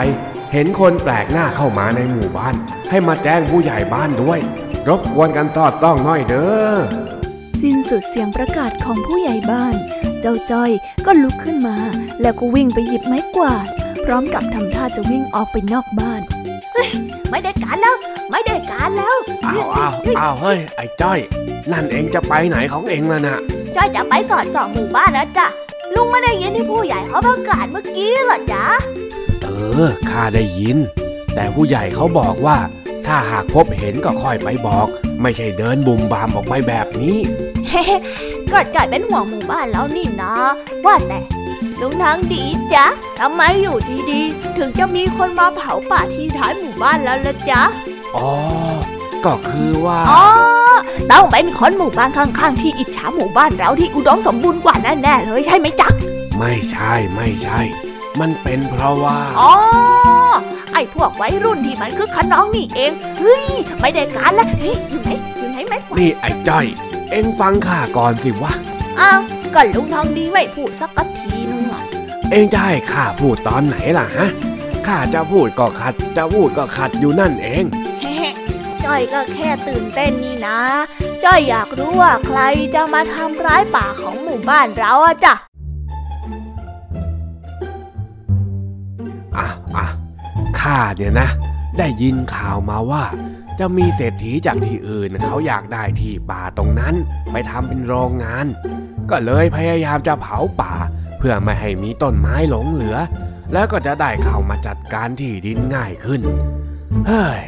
[0.57, 2.55] เห็นคนแปลกหน้าเข้ามาในหมู่บ้าน
[2.91, 4.41] ให้มาแจ้งผู้ใหญ่บ้านด้วย
[4.89, 6.77] รบกวนกันสอดต้องน้อยเด้อ
[7.61, 9.75] สิ้นสุดเสียงประกาศของผู้ใหญ่บ้าน
[10.21, 10.71] เจ้าจ้อย
[11.07, 11.77] ก็ลุกขึ้นมา
[12.21, 13.67] แล้วก็วิ่งไปหยิบไม้กวาด
[14.05, 16.23] พร้อมกับทำท่าจะวิ่งออกไปนอกบ้าน
[17.31, 17.97] ไม่ได้การแล้ว
[18.31, 21.19] ไม่ได้การแล้วอ้าวอ้าวอ้าวเฮ้ย ไอ้จ้อย
[21.73, 23.37] นั่นเองจะไปไหนของเองล่ะนะ
[23.77, 25.47] จ้อยจะไปสอดส่องหมู่บ้านนะจ๊ะ
[25.95, 28.67] ลุงไม่ได้ยินที่ผู้ใหญ่เขาประกาศเมื่อกี้หรอจ๊ะ
[29.04, 30.77] เออข้าได้ยิน
[31.35, 32.59] แต่ผู้ใหญ่เขาบอกว่า
[33.07, 34.87] ถ้าหากพบเห็นก็ค่อยไปบอก
[35.23, 37.17] ไม่ใช่เดินบุมบามออกไปแบบนี้
[37.69, 37.85] เฮ้
[38.53, 40.35] ก็จ่อยเป็นห่วงหมู่บ้านแล้วนี่นะ
[40.85, 41.21] ว่าแต่
[41.81, 42.45] ลุงทางดี
[42.75, 42.87] จ๊ะ
[43.21, 43.77] ทำไมอยู่
[44.11, 47.63] ดีๆ ถึงจะมีคนมาเผาป่าที่ท้ายหมู่บ้านแล้วล่ะจ๊ะ
[48.17, 48.31] อ๋อ
[49.25, 50.25] ก็คือว่า อ๋อ
[51.11, 55.89] ต้องเป็นคนหมู่บ้านข้างๆ ที่อิจฉาหมู่บ้านเราที่อุดมสมบูรณ์กว่าแน่ๆเลยใช่ไหมจ๊ะ
[56.39, 57.61] ไม่ใช่ไม่ใช่
[58.21, 59.53] มันเป็นเพราะว่า อ๋อ
[60.73, 63.47] ไอ้พวกวัยรุ่นที่มันคือขน้องนี่เอง เฮ้ย
[63.81, 66.67] ไม่ได้การละเฮ้ยอยู่ไหนอยู่ไหนไหมนี่ไอ้จ้อย
[67.11, 68.53] เอ็งฟังข้าก่อนสิวะ
[69.01, 69.21] อ้าว
[69.55, 71.83] ก็ลุงทองดีไม่พูดสักทีนึงอะ
[72.31, 74.29] เอ็งจะให้ข้าพูดตอนไหนล่ะฮะ
[74.87, 77.65] ข้าจะพูดก็ขัด จะพูดก็ขัดอยู่นั่นเอง
[78.85, 80.59] จ้อยก็แค่ตื่นเต้นนี่นะ
[81.25, 82.41] จ้อยอยากรู้ว่าใคร
[82.75, 85.35] จะมาทำร้ายป่าของหมู่บ้านเราอะจ้ะ
[89.39, 89.87] อะอะ
[90.61, 91.29] ข้าเนี่ยนะ
[91.79, 93.05] ได้ยินข่าวมาว่า
[93.59, 96.95] จะมีเศรษฐีจากที่อื่นเขาอยากได้ที่ป่าตรงนั้น
[97.33, 98.47] ไปทำเป็นโรงงาน
[99.11, 100.75] ก็เลยพยายามจะเผาป่า
[101.19, 102.97] เพื่อไม่ให้มีต้นไม้หลงเหลือ
[103.53, 106.23] แล้วก็จะได้เข้ามาจัดการที่ดินง่ายขึ้น
[107.07, 107.41] เฮ้ย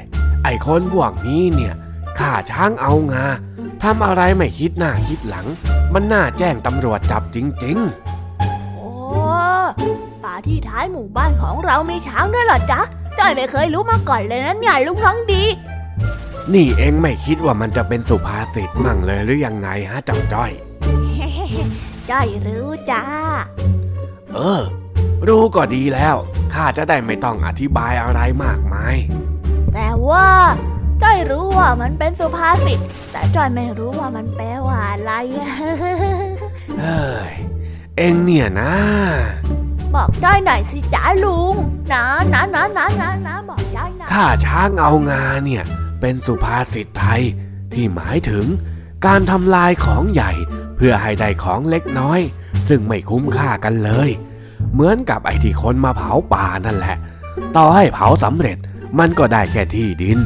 [0.45, 1.75] ไอ้คนพวกนี้เนี่ย
[2.19, 3.27] ข้าช้างเอางา
[3.83, 5.47] ทำอะไรไม่คิดหน้าคิดหลัง
[5.95, 8.16] มันน่าแจ้งตำรวจจับจริงโอ้
[10.27, 12.81] ป่าที่ท้ายหมู่บ้านของเรามีช้างด้วยหรอจ๊ะ
[13.19, 15.43] จ้อยไม่เคยรู้มาก่อนเลยนะเนี่ยลุงท้องดี
[16.55, 20.51] นี่เองไม่คิดว่ามันจะเป็นสุภาษิตมั่งเลยหรือยังไงฮะเจ้าจ้อย
[22.11, 23.03] จ้อยรู้จ้า
[24.35, 24.63] เออ
[25.29, 26.17] รู้ก็ดีแล้ว
[26.55, 28.97] ข้าจะได้ไม่ต้องอธิบายอะไรมากมาย
[29.75, 30.29] แต่ว่า
[31.03, 32.81] จ้อยรู้ว่ามันเป็นสุภาษิต
[33.13, 35.13] แต่จ้อยไม่รู้ว่ามันแปลว่าอะไร
[36.81, 37.35] เฮ้ย
[37.97, 38.73] เองเนี่ยนะ
[39.97, 41.55] บอกจ้หน่อยสิจ้าลุง
[41.93, 45.63] นะนะนะนะนะนะบอกจ้หน่อยข้าช้างเอางาเนี่ย
[46.01, 47.23] เป็นสุภาษิตไทย
[47.73, 48.45] ที่หมายถึง
[49.07, 50.33] การทำลายของใหญ่
[50.77, 52.21] เพื่อให้ได้ของเล็กน้อย
[52.69, 54.11] ซึ่งไม่คุ้มค่ากันเลย
[54.73, 56.97] เหมือนกับไอ้ที่คนมาเผาป่านั่นแหละ
[57.57, 58.59] ต่อให้เผาสำเร็จ
[58.99, 60.19] มันก็ได้แค่ที่ดิน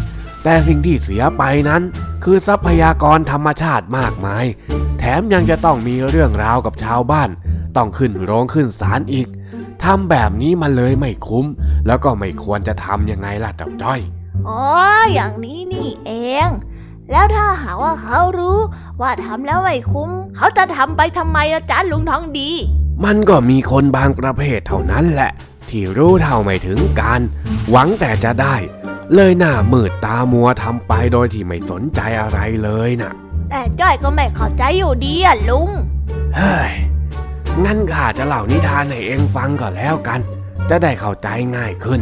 [0.43, 1.83] แต่สิ่งที่เสียไปนั้น
[2.25, 4.45] คือทรัพยากรธรรมชาติมากมาย
[4.99, 7.31] แถมยังจะต้องมีเรื่องราวกับชาวบ้าน
[7.77, 9.29] ต้องขึ้นโรงขึ้นศาลอีก
[9.85, 11.47] ทำแบบนี้มันเลยไม่คุ้ม
[11.87, 14.01] แล้วก็ไม่ควรจะทำยังไงล่ะเจ้าจ้อย
[14.49, 14.63] อ๋อ
[15.15, 16.13] อย่างนี้นี่เอ
[16.47, 16.49] ง
[17.11, 18.59] แล้วถ้าหากว่าเขารู้
[19.01, 22.51] ว่าทำแล้วไม่คุ้ม เขาจะทำไปทำไมล่ะจ๊ะลุงทองดี
[23.05, 25.31] มันก็มีคนบางประเภทเท่านั้นแหละ
[25.69, 27.21] ที่รู้เท่าไม่ถึงการ
[27.71, 28.57] หวังแต่จะได้
[29.15, 33.13] เลยหน้ามืดตามัวทำไปโดยที่ไม่สนใจอะไรเลยน่ะ
[33.51, 35.71] แต่จ้อยก็ไม่เข้าใจอยู่ดีอะลุง
[36.37, 36.71] เฮ้ย
[37.65, 40.21] งั้นข้าจะเล่านิทานให้เองฟังก็แล้วกัน
[40.71, 42.01] จะได้เข้าใจง่ายขึ้น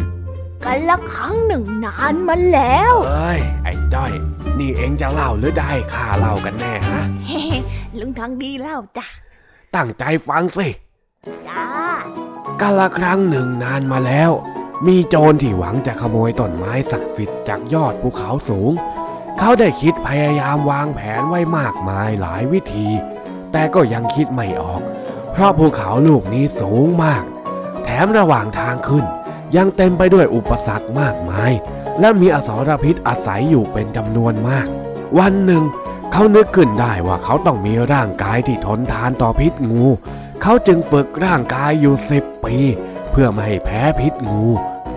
[0.64, 4.12] กันละครั้งหนึ่งนานมาแล้ว เอ้ย ไอ้จ้อย
[4.58, 7.02] นี่เองจะเล่าหรือจะให้ข้าเล่ากันแน่ฮะ
[7.98, 9.06] ลุงทองดีเล่าจ้ะ
[9.74, 10.68] ตั้งใจฟังสิ
[11.48, 11.66] จ้า
[12.60, 14.30] กาละครั้งหนึ่งนานมาแล้ว
[14.86, 18.72] มีโจรที่หวังจะขโมยต้นไม้ศักดิ์สิทธิ์จากยอดภูเขาสูง
[19.38, 22.88] เขาได้คิดพยายามวางแผนไว้มากมายหลายวิธี
[23.52, 24.82] แต่ก็ยังคิดไม่ออก
[25.38, 27.22] เพราะภูเขาลูกนี้สูงมาก
[27.84, 29.04] แถมระหว่างทางขึ้น
[29.56, 31.52] ยังเต็มไปด้วยอุปสรรคมากมาย
[32.00, 34.66] และมีอสรพิษอาศัยอยู่เป็นจำนวนมาก
[35.18, 35.62] วันหนึ่ง
[36.12, 39.84] เขานึกขึ้นได้ว่าเขาต้องมีร่างกายที่ทนทานต่อพิษงู
[40.42, 42.56] เขาจึงฝึกร่างกายอยู่สิบปี
[43.10, 44.44] เพื่อไม่ให้แพ้พิษงู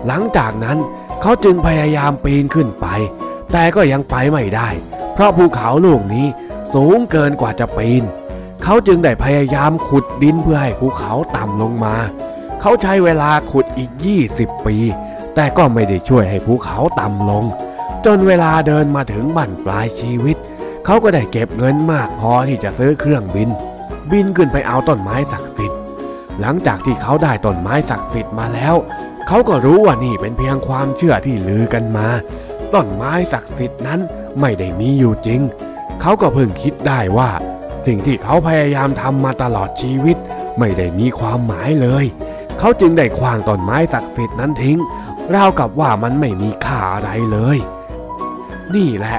[0.06, 0.78] หลังจากนั้น
[1.22, 2.86] เขาจึงพยายามปีนขึ้นไป
[3.52, 4.68] แต่ก็ยังไปไม่ได้
[5.14, 6.26] เพราะภูเขาลูกนี้
[6.74, 8.04] สูงเกินกว่าจะปีน
[8.62, 11.96] เขาจึงได้พยายามขุดดินเพื่อให้ภูเขาต่ำลงมา
[12.60, 13.90] เขาใช้เวลาขุดอีก
[14.28, 14.76] 20 ปี
[15.34, 17.44] แต่ก็ไม่ได้ช่วยให้ภูเขาต่ำลง
[18.04, 20.36] จนเวลาเดินมาถึงบั้นปลายชีวิต
[20.84, 23.48] เขาก็ได้เก็บเงินมากพอที่จะซื้อเครื่องบิน
[24.10, 25.78] บินขึ้นไปเอาต้นไม้ศักดิ์สิทธิ์
[26.40, 28.74] หลังจากที่เขาได้ต้นไม้ศักดิ์สิทธิ์มาแล้ว
[29.28, 32.08] เขาก็รู้ว่านี่เป็นเพียงความเชื่อที่ลือกันมา
[32.74, 34.00] ต้นไม้ศักดิ์สิทธิ์นั้น
[34.40, 35.40] ไม่ได้มีอยู่จริง
[36.00, 37.30] เขาก็เพิ่งคิดได้ว่า
[37.86, 40.16] สิ่งที่เขาพยายามทำมาตลอดชีวิต
[40.58, 42.04] ไม่ได้มีความหมายเลย
[42.58, 44.78] เขาจึงได้ขว้างต้นไม้ศักดิ์สิทธิ์นั้นทิ้ง
[45.34, 47.58] ราวกับว่ามันไม่มีค่าอะไรเลย
[48.74, 49.18] นี่แหละ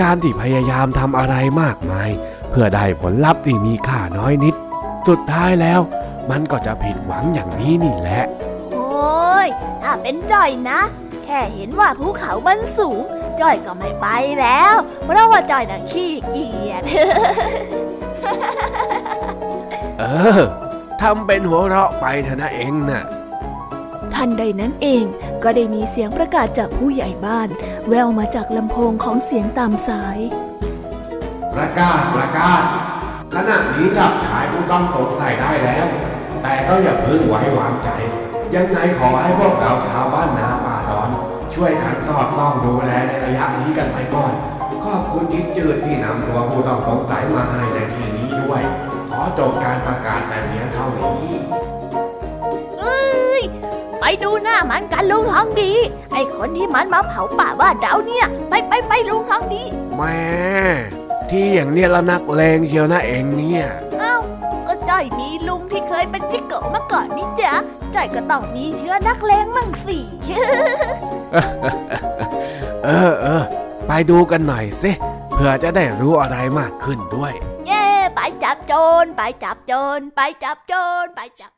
[0.00, 2.10] การที่พยายามทำอะไรมากมาย
[2.50, 4.54] เพื่อได้ผลลัพธ์ที่มีค่าน้อยนิด
[5.08, 5.80] สุดท้ายแล้ว
[6.30, 8.24] มันก็จะผิดหวังอย่างนี้นี่แหละ
[8.72, 9.48] โอ้ย
[9.82, 10.80] ถ้าเป็นจอยนะ
[11.24, 13.02] แค่เห็นว่าภูเขามันสูง
[13.40, 14.06] จ้อยก็ไม่ไป
[14.40, 16.82] แล้ว เพราะว่าจ้อยน่ะขี้เกียจ
[19.98, 20.04] เอ
[20.38, 20.40] อ
[21.02, 23.04] ทำเป็นหัวเราะไปเถอะนะเองน่ะ
[24.14, 25.04] ทันใดนั้นเอง
[25.44, 27.48] ก็ได้มีเสียงประกาศจากผู้ใหญ่บ้าน
[27.88, 30.18] แววมาจากลำโพงของเสียงตามสาย
[31.54, 32.62] ประกาศประกาศ
[33.34, 35.86] ขณะนี้จับชายผู้ต้องสงสัยได้แล้ว
[36.42, 37.88] แต่ก็อย่าเพิ่งไว้วางใจ
[38.54, 41.10] ยังไงขอให้พวกเราชาวบ้านนาป่าดอน
[41.54, 44.32] ช่วยกันสอดส่องดูแลในระยะนี้กันไปก่อน
[44.84, 48.03] ขอบคุณทิศจืดที่นำตัวผู้ต้องสงสัยมาให้ในที่นี้
[48.44, 48.62] ด้วย
[49.10, 51.26] ขอจบการประกาศแต่เพียงเท่านี้
[52.80, 53.42] เอ้ย
[54.00, 55.72] ไปดูหน้ามันกันลุงทองดี
[56.12, 59.62] ไอ้คนที่มันมาเผาป่าบ้านเราเนี่ย ไปไปไปลุงทองดี
[59.96, 60.18] แม่
[61.30, 63.64] ที่อย่างเนี้ยละนักเลงเชียวนะเองเนี่ย
[64.00, 64.16] เอ้า
[64.66, 67.54] ก็จ้อยมีลุงที่เคยเป็นจิกโกะมาก่อนนี่จ๊ะ
[67.94, 69.98] จ้อยก็ต้องมีเชื้อนักเลงมั่งสิ
[72.84, 73.42] เออเออ
[73.86, 74.90] ไปดูกันหน่อยสิ
[75.32, 77.53] เพื่อจะได้รู้อะไรมากขึ้นด้วยเย้ไป
[78.44, 78.72] จับโจ
[79.02, 80.72] ร ไปจับโจร ไปจับโจ
[81.04, 81.52] ร ไปจับ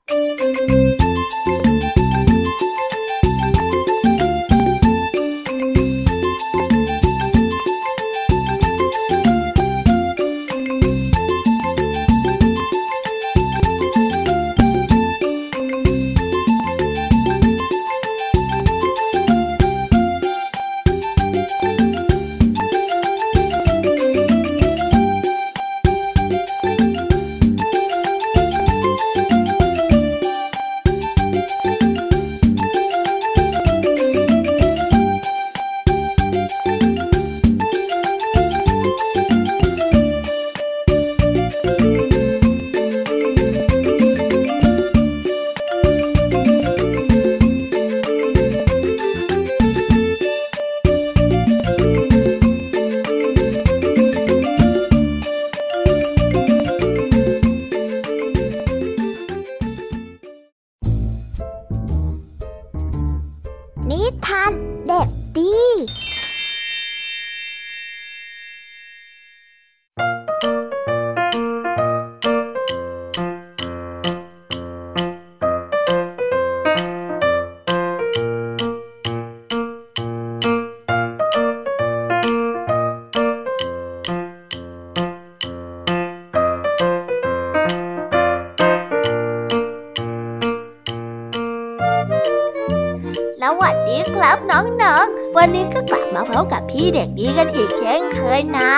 [96.37, 98.73] บมากับพี่เด็กดีกันอีกเช่นเคยนะ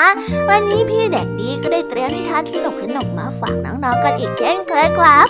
[0.49, 5.29] วันนี้พี่เด็กดีก็ได้เตรียมนิทานสนุกสนุกมาฝากน้องๆกันอีกเช่นเคยครับ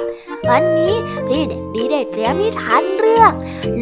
[0.50, 0.94] วันนี้
[1.28, 3.32] พี่เด็กดีได้เตรียมนิทานเรื่อง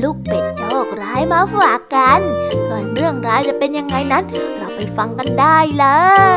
[0.03, 2.21] ลูกเป็ดโชคร้ายมาฝากกัน
[2.69, 4.25] ส่วนเรื่องร้ายจะเป็นยังไงนั้น
[4.59, 5.87] เราไปฟังกันได้เล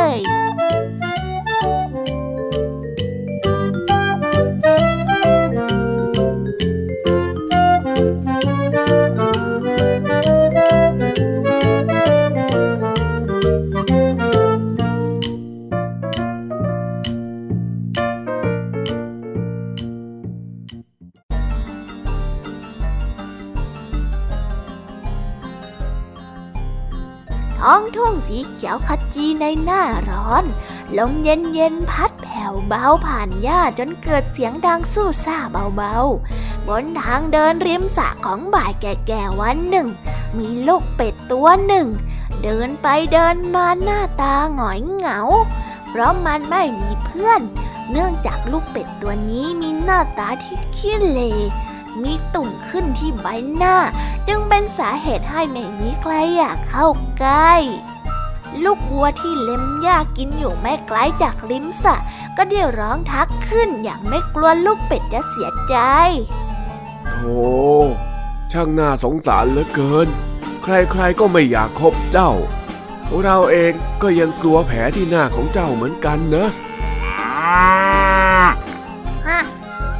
[0.10, 0.39] ย
[29.40, 30.44] ในหน้าร้อน
[30.98, 35.38] ลมเย็นเย็นพัดแผ่วเบาผ่านหญ้าจนเกิดเสียงดังสู้ซ่า
[35.76, 39.88] เบาๆ บนทางเดินริมสระของบ่ายแก่ๆวันหนึ่ง
[40.38, 41.88] มีลูกเป็ดตัวหนึ่ง
[42.44, 45.20] เดินไปเดินมาหน้าตาหงอยเหงา
[45.90, 47.42] เพราะมันไม่มีเพื่อน
[47.92, 51.50] เนื่องจากลูกเป็ดตัวนี้มีหน้าตาที่ขี้เละ
[52.02, 53.76] มีตุ่มขึ้นที่ใบหน้า
[54.28, 56.88] จึงเป็นสาเหตุให้ไม่มีใครอยากเข้า
[57.20, 57.54] ใกล้
[58.64, 61.96] ลูกวัวที่เล็มหญ้ากินอยู่ไม่ไกลจากริมสระ
[62.38, 65.76] ก็เดี่ยวร้องทักขึ้นอย่างไม่กลัวลูกเป็ดจะเสียใจ
[67.08, 67.40] โธ่
[68.52, 70.08] ช่างน่าสงสารเหลือเกิน
[70.64, 72.32] ใครๆก็ไม่อยากคบเจ้า
[73.24, 76.50] เราเองก็ยังกลัวแผลที่หน้าของเจ้าเหมือนกันเนอะ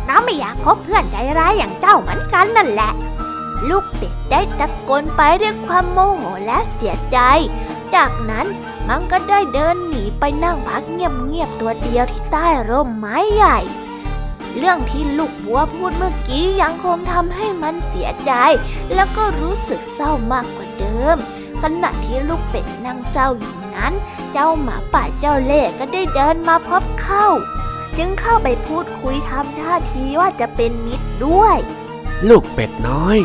[0.08, 2.92] น้องไม่อยากคบเพื่อนใจร้ายอย่างเจ้าเหมือนกันนั่นแหละ
[3.70, 7.18] ลูกเป็ดได้ตะโกนไปด้วยความโมโหและเสียใจ
[7.96, 8.48] จากนั้น
[8.90, 13.60] มันก็ได้เดินหนีไปนั่งพักเงียบๆตัวเดียวที่ใต้ร่มไม้ใหญ่
[14.58, 18.32] เรื่องที่ลูกบัวพูดเมื่อกี้ยังคงทำให้มันเสียใจ
[18.94, 21.18] แล้วก็รู้สึกเศร้ามากกว่าเดิม
[21.62, 23.94] ขณะที่ลูกเป็ดนั่งเศร้าอยู่นั้น
[24.32, 27.28] เจ้าหมาป่าเจ้าเล่ก็ได้เดินมาพบเข้า
[27.98, 31.58] จึงเข้าไปพูดคุยทำท่าทีว่าจะเป็นมิตรด้วย
[32.30, 33.18] ลูกเป็ดน้อย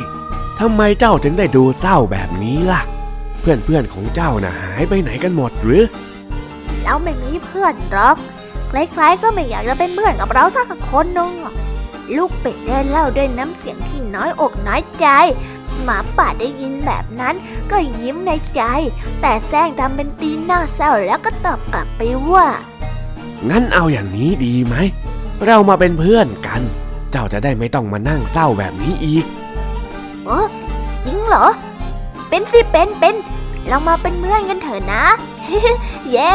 [0.60, 2.82] ทำไมเจ้าถึงได้ดูเศร้าแบบนี้ล่ะ
[3.44, 5.82] เพื่อนเพื่อนของเจ้าน่ะหายไปไหนกันหมดหรือ
[6.82, 8.16] เราไม่มีเพื่อนหรอก
[8.68, 11.32] ใครๆก็ไม่อยากจะเป็นเพื่อนกับเราสักคนนึง
[12.16, 15.06] ลูกเป็ดได้เล่าด้วยน้ำเสียงที่น้อยอกน้อยใจ
[15.82, 17.34] หมาป่าได้ยินแบบนั้น
[17.70, 18.62] ก็ยิ้มในใจ
[19.20, 22.46] แต่แซงดำเป็นตีนหน้าเศร้าแล้วก็ตอบกลับไปว่า
[23.48, 24.74] งั้นเอาอย่างนี้ดีไหม
[25.46, 26.62] เรามาเป็นเพื่อนกัน
[27.10, 29.24] เจ้าจะได้ไม่ต้องมานั่งเศร้าแบบนี้อีก
[30.24, 30.46] เออ
[31.04, 31.46] จริงเหรอ
[32.28, 33.14] เป็นสิเป็นเป็น
[33.68, 35.04] เรามาเป็นเพื่อนกันเถอะนะ
[36.10, 36.34] เย้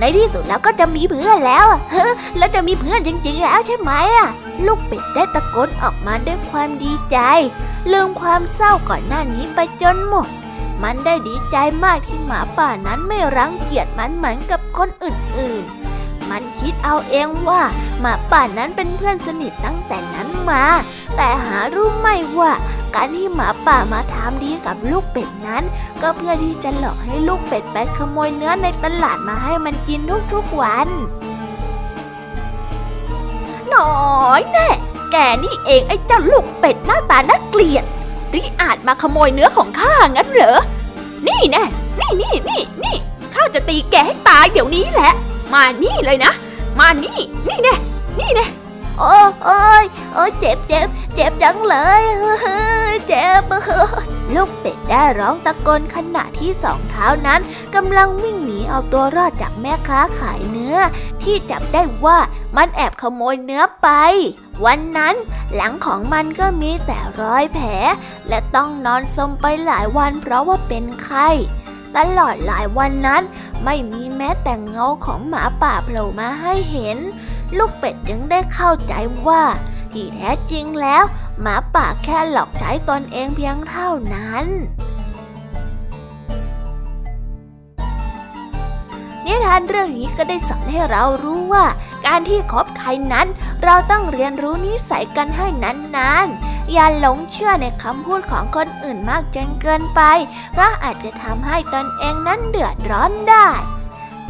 [0.00, 2.06] ในที่สุดเราก็จะมีเพื่อนแล้วเฮ้
[2.38, 4.28] แล้วจะมีเพื่อนจริง ๆ แล้วใช่ไหมอะ
[4.66, 7.18] ลูกเป็ดได้ตะโกนออกมาด้วยความดีใจ
[7.92, 10.28] ลืมความเศร้าก่อนหน้านี้ไปจนหมด
[10.82, 15.77] มันได้ดีใจมากที่หมาป่านั้นไม่รังเกียจมันเหมือนกับคนอื่นๆ
[16.30, 17.62] มันคิดเอาเองว่า
[18.00, 20.64] หมาป่านั้นเป็นเพื่อนสนิทตั้งแต่นั้นมา
[21.16, 22.52] แต่หารู้ไม่ว่า
[22.94, 25.64] การที่หมาป่ามาทำดีกับลูกเป็ดนั้น
[26.02, 30.00] ก็เพื่อที่จะหลอกให้ลูกเป็ดไปขโมยเนื้อในตลาดมาให้มันกิน
[30.32, 30.88] ทุกๆวัน
[33.74, 33.90] น้
[34.28, 34.68] อยแน่
[35.12, 37.84] แกนี่เองไอ้เจ้าลูกเป็ดหน้าตาน่าเกลียด
[38.34, 40.60] ริอาจมาขโมยเนื้อของข้างั้นเหรอ
[41.26, 41.64] นี่แน่
[42.00, 42.96] นี่นี่นี่นี่
[43.34, 45.12] ข้าจะตีแกให้ตายเดี๋ยวนี้แหละ
[45.54, 46.32] มานี่เลยนะ
[46.78, 47.74] มานี่ นี่แน่
[48.18, 48.46] นี่แน่
[48.98, 52.02] โอ้โอ้ยโอ้เจ็บเจ็บเจ็บจังเลย
[53.08, 53.42] เจ็บ
[54.34, 57.40] ลูกเป็ดได้ร้องตะโกนขณะที่สองเท้านั้น
[57.74, 60.78] กำลังวิ่งหนีเอาตัวรอดจากแม่ค้าขายเนื้อ
[61.22, 62.18] ที่จับได้ว่า
[62.56, 63.88] มันแอบขโมยเนื้อไป
[64.64, 65.14] วันนั้น
[65.54, 67.68] หลังของมันก็มีแต่รอยแผล
[68.28, 71.28] และต้องนอนสมไปหลายวันเพราะว่าเป็นไข้
[71.96, 73.22] ตลอดหลายวันนั้น
[73.64, 76.98] ไม่มีแม้แต่เงาของหมาป่าโผล่มาให้เห็น
[77.56, 78.94] ลูกเป็ดจึงได้เข้าใจ
[79.26, 79.42] ว่า
[79.92, 81.04] ที่แท้จริงแล้ว
[81.40, 84.44] หมาป่าแค่หลอกใช้ตนเองเพียงเท่านั้น
[89.28, 91.66] นิทานเรื่องนี้ก็ได้สอนให้เรารู้ว่า
[92.06, 93.26] การที่คบใครนั้น
[93.64, 95.46] เราต้องเรียนรู้นิสัยกันให้
[95.96, 100.00] นานๆ อย่าหลงเชื่อในคำพูดของคนอื่นมากจนเกินไป
[100.52, 103.48] เพราะอาจจะทำให้ตนเองนั้นเดือดร้อนได้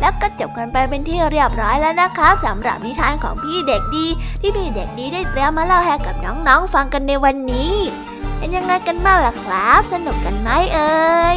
[0.01, 4.07] แล้วก็จบกันไปเป็นที่เรียบร้อยแล้วนะครับสำหรับนิทานของพี่เด็กดี
[4.41, 7.75] ที่พี่เด็กดีได้เตรียมมาเล่าให้กับน้องๆฟังกันในวันนี้
[8.39, 11.37] เป็นยังไงกันบ้างล่ะครับ สนุกกันไหมเอ่ย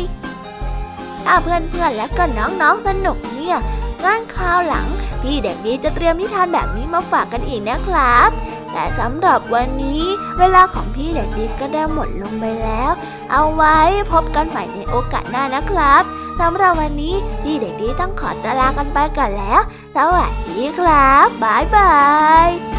[1.26, 3.58] ถ้าเพื่อนๆและก็น้องๆสนุกเนี่ย
[4.04, 4.88] งั้นคราวหลัง
[5.22, 8.30] พี่เด็กดีจะเตรียมนิทานแบบนี้มาฝากกันอีกนะครับ
[8.72, 10.04] แต่สำหรับวันนี้
[10.40, 12.92] เวลาของพี่เด็กดีก็ได้หมดลงไปแล้ว
[13.32, 13.78] เอาไว้
[14.12, 16.04] พบกันใหม่ในโอกาสหน้านะครับ
[16.40, 19.62] สำหรับวันนี้พี่เด็กดีต้องขอตลากันไปก่อนแล้ว
[19.96, 21.94] สวัสดีครับ บ๊ายบา
[22.48, 22.71] ย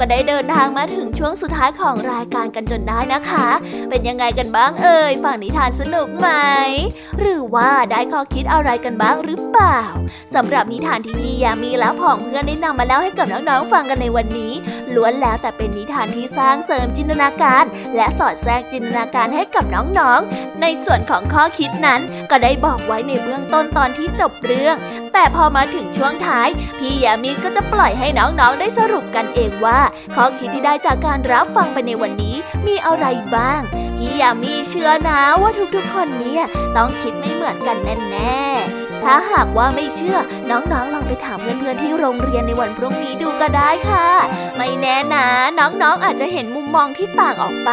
[0.00, 3.48] ก็ได้เดินทางมาถึงช่วงสุดท้ายของรายการกันจนได้นะคะ
[3.90, 6.28] เป็นยังไงกันบ้างเอ่ยฝั่งนิทานสนุกไหม
[7.18, 9.80] หรือว่าได้ข้อคิดอะไรกันบ้างหรือเปล่า
[10.34, 14.52] สำหรับนิทานที่พี่ยามีและผองเพื่อนได้นำมาเล่าให้กับน้องๆฟังกันในวันนี้
[14.98, 17.64] ล้วนแล้วแต่เป็นนิทานที่สร้างเสริมจินตนาการ
[17.96, 24.76] และสอดแทรกจินตนาการให้กับน้องๆ ในส่วนของข้อคิดนั้นก็ได้บอกไว้ในเบื้องต้นตอนที่จบเรื่อง
[25.12, 29.80] แต่พอมาถึงช่วงท้าย พี่ยามีก็จะปล่อยให้น้องๆ ได้สรุปกันเองว่า
[30.14, 32.36] ข้อคิดที่ได้จากการรับฟังไปในวันนี้
[32.66, 33.60] มีอะไรบ้าง
[33.98, 36.44] พี่ยามีเชื่อนะว่าทุกๆคนเนี่ย
[36.76, 37.76] ต้องคิดไม่เหมือนกัน
[38.10, 40.18] แน่ๆ ถ้าหากว่าไม่เชื่อ
[40.50, 44.06] น้องๆ ลองไปถามเพื่อนๆ ที่โรงเรียนในวันพรุ่งนี้ดูก็ได้ค่ะ
[44.56, 45.26] ไม่แน่นะ
[45.58, 47.70] น้องๆอาจจะเห็นมุมมองที่ต่างออกไป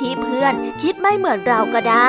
[0.00, 2.08] ที่เพื่อนคิดไม่เหมือนเราก็ได้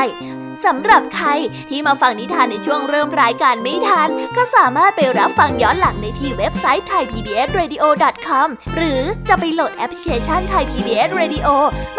[0.66, 1.28] สำหรับใคร
[1.70, 11.48] ที่มาฟังนิทานในช่วงเริ่มรายการไม่ทัน ก็สามารถไปรับฟังย้อนหลังในที่เว็บไซต์ thaipbsradio.com หรือจะไปโหลดแอปพลิเคชัน Thai PBS Radio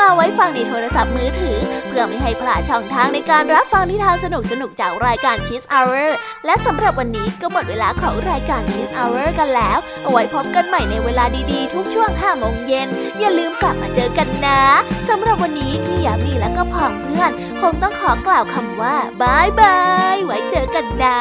[0.00, 4.26] มาไว้ฟังในโทรศัพท์มือถือ เพื่อไม่ให้พลาดช่องทางในการรับฟังนิทานส
[4.60, 6.08] นุกๆจากรายการ Kids Hour
[6.46, 12.88] และสำหรับวันนี้ก็หมดเวลาของรายการ Kids Hour กันแล้ว เอาไว้พบกันใหม่ในเวลาดีๆ ทุกช่วง5โมงเย็น
[13.20, 14.60] อย่าลืมกลับมาเจอกันนะ
[15.08, 17.30] สำหรับวันนี้พี่ยามีและก็พ่องเพื่อน
[17.62, 19.78] คงต้องขอกล่าวคำว่าบายบา
[20.14, 21.18] ย ไว้เจอกันนะ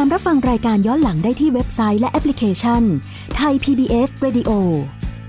[0.00, 2.82] ตามรับฟังรายการย้อนหลังได้ที่เว็บไซต์และแอปพลิเคชัน
[3.36, 4.50] ไทย PBS Radio